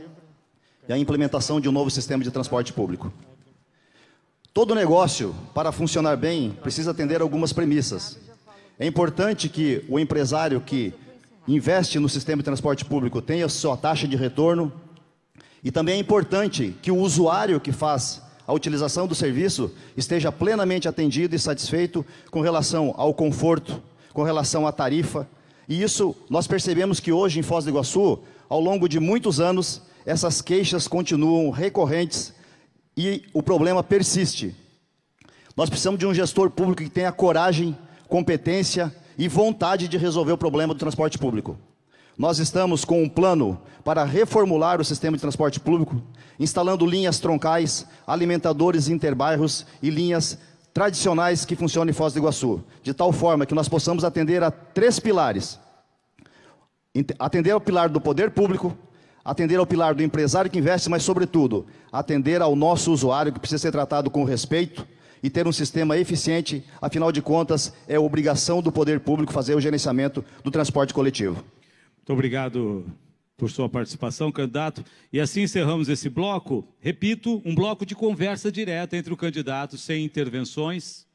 e 0.87 0.93
a 0.93 0.97
implementação 0.97 1.59
de 1.59 1.67
um 1.67 1.73
novo 1.73 1.91
sistema 1.91 2.23
de 2.23 2.31
transporte 2.31 2.71
público. 2.71 3.11
Todo 4.53 4.73
negócio, 4.73 5.35
para 5.53 5.73
funcionar 5.73 6.15
bem, 6.15 6.51
precisa 6.63 6.91
atender 6.91 7.19
algumas 7.19 7.51
premissas. 7.51 8.17
É 8.79 8.87
importante 8.87 9.49
que 9.49 9.83
o 9.89 9.99
empresário 9.99 10.61
que 10.61 10.93
investe 11.45 11.99
no 11.99 12.07
sistema 12.07 12.37
de 12.37 12.45
transporte 12.45 12.85
público 12.85 13.21
tenha 13.21 13.49
sua 13.49 13.75
taxa 13.75 14.07
de 14.07 14.15
retorno 14.15 14.71
e 15.61 15.69
também 15.69 15.95
é 15.95 15.99
importante 15.99 16.73
que 16.81 16.91
o 16.91 16.97
usuário 16.97 17.59
que 17.59 17.73
faz 17.73 18.25
a 18.47 18.53
utilização 18.53 19.05
do 19.05 19.13
serviço 19.13 19.69
esteja 19.97 20.31
plenamente 20.31 20.88
atendido 20.88 21.36
e 21.36 21.39
satisfeito 21.39 22.05
com 22.31 22.39
relação 22.39 22.93
ao 22.97 23.13
conforto, 23.13 23.83
com 24.13 24.23
relação 24.23 24.65
à 24.65 24.71
tarifa. 24.71 25.27
E 25.67 25.83
isso 25.83 26.15
nós 26.29 26.47
percebemos 26.47 27.01
que 27.01 27.12
hoje 27.12 27.39
em 27.39 27.43
Foz 27.43 27.65
do 27.65 27.71
Iguaçu, 27.71 28.19
ao 28.47 28.62
longo 28.62 28.88
de 28.88 29.01
muitos 29.01 29.41
anos, 29.41 29.81
essas 30.05 30.41
queixas 30.41 30.88
continuam 30.88 31.49
recorrentes 31.49 32.33
e 32.95 33.23
o 33.33 33.43
problema 33.43 33.83
persiste. 33.83 34.55
Nós 35.55 35.69
precisamos 35.69 35.99
de 35.99 36.07
um 36.07 36.13
gestor 36.13 36.49
público 36.49 36.81
que 36.81 36.89
tenha 36.89 37.12
coragem 37.12 37.77
competência 38.07 38.95
e 39.17 39.27
vontade 39.27 39.89
de 39.89 39.97
resolver 39.97 40.31
o 40.31 40.38
problema 40.38 40.73
do 40.73 40.79
transporte 40.79 41.17
público. 41.17 41.57
Nós 42.17 42.39
estamos 42.39 42.84
com 42.84 43.03
um 43.03 43.08
plano 43.08 43.62
para 43.84 44.03
reformular 44.03 44.82
o 44.82 44.86
sistema 44.86 45.15
de 45.15 45.21
transporte 45.21 45.60
público, 45.60 46.01
instalando 46.39 46.84
linhas 46.84 47.19
troncais, 47.19 47.86
alimentadores 48.08 48.89
interbairros 48.89 49.67
e 49.84 49.91
linhas 49.91 50.39
tradicionais 50.73 51.45
que 51.45 51.56
funcionam 51.56 51.91
em 51.91 51.93
Foz 51.93 52.13
do 52.13 52.19
Iguaçu, 52.19 52.63
de 52.82 52.91
tal 52.91 53.12
forma 53.12 53.45
que 53.45 53.53
nós 53.53 53.69
possamos 53.69 54.03
atender 54.03 54.41
a 54.41 54.49
três 54.49 54.99
pilares. 54.99 55.60
Atender 57.19 57.51
ao 57.51 57.62
pilar 57.62 57.88
do 57.88 58.01
poder 58.01 58.32
público, 58.32 58.75
atender 59.23 59.60
ao 59.60 59.67
pilar 59.67 59.93
do 59.93 60.01
empresário 60.01 60.49
que 60.49 60.58
investe, 60.58 60.89
mas, 60.89 61.03
sobretudo, 61.03 61.67
atender 61.91 62.41
ao 62.41 62.56
nosso 62.56 62.91
usuário 62.91 63.32
que 63.32 63.39
precisa 63.39 63.62
ser 63.62 63.71
tratado 63.71 64.10
com 64.10 64.23
respeito, 64.23 64.88
e 65.21 65.30
ter 65.30 65.47
um 65.47 65.51
sistema 65.51 65.97
eficiente, 65.97 66.63
afinal 66.82 67.12
de 67.12 67.21
contas, 67.21 67.73
é 67.88 67.97
obrigação 67.99 68.62
do 68.62 68.71
poder 68.71 68.99
público 68.99 69.34
fazer 69.34 69.56
o 69.56 69.62
gerenciamento 69.62 70.23
do 70.43 70.51
transporte 70.51 70.93
coletivo. 70.93 71.43
Muito 72.07 72.19
obrigado 72.19 72.89
por 73.35 73.51
sua 73.51 73.67
participação, 73.67 74.31
candidato. 74.31 74.81
E 75.11 75.19
assim 75.19 75.41
encerramos 75.41 75.89
esse 75.89 76.09
bloco. 76.09 76.65
Repito, 76.79 77.41
um 77.43 77.53
bloco 77.53 77.85
de 77.85 77.95
conversa 77.95 78.49
direta 78.49 78.95
entre 78.95 79.11
o 79.11 79.17
candidato, 79.17 79.77
sem 79.77 80.05
intervenções, 80.05 81.05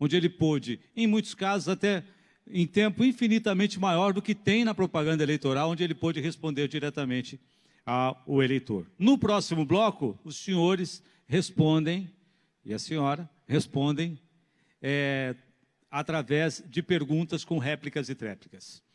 onde 0.00 0.16
ele 0.16 0.30
pôde, 0.30 0.80
em 0.96 1.06
muitos 1.06 1.34
casos, 1.34 1.68
até 1.68 2.02
em 2.50 2.66
tempo 2.66 3.04
infinitamente 3.04 3.78
maior 3.78 4.14
do 4.14 4.22
que 4.22 4.34
tem 4.34 4.64
na 4.64 4.74
propaganda 4.74 5.22
eleitoral, 5.22 5.68
onde 5.68 5.84
ele 5.84 5.94
pôde 5.94 6.18
responder 6.18 6.66
diretamente 6.66 7.38
ao 7.84 8.42
eleitor. 8.42 8.86
No 8.98 9.18
próximo 9.18 9.66
bloco, 9.66 10.18
os 10.24 10.34
senhores 10.38 11.02
respondem, 11.26 12.10
e 12.64 12.72
a 12.72 12.78
senhora, 12.78 13.28
respondem 13.46 14.18
é, 14.80 15.34
através 15.90 16.64
de 16.70 16.82
perguntas 16.82 17.44
com 17.44 17.58
réplicas 17.58 18.08
e 18.08 18.14
tréplicas. 18.14 18.87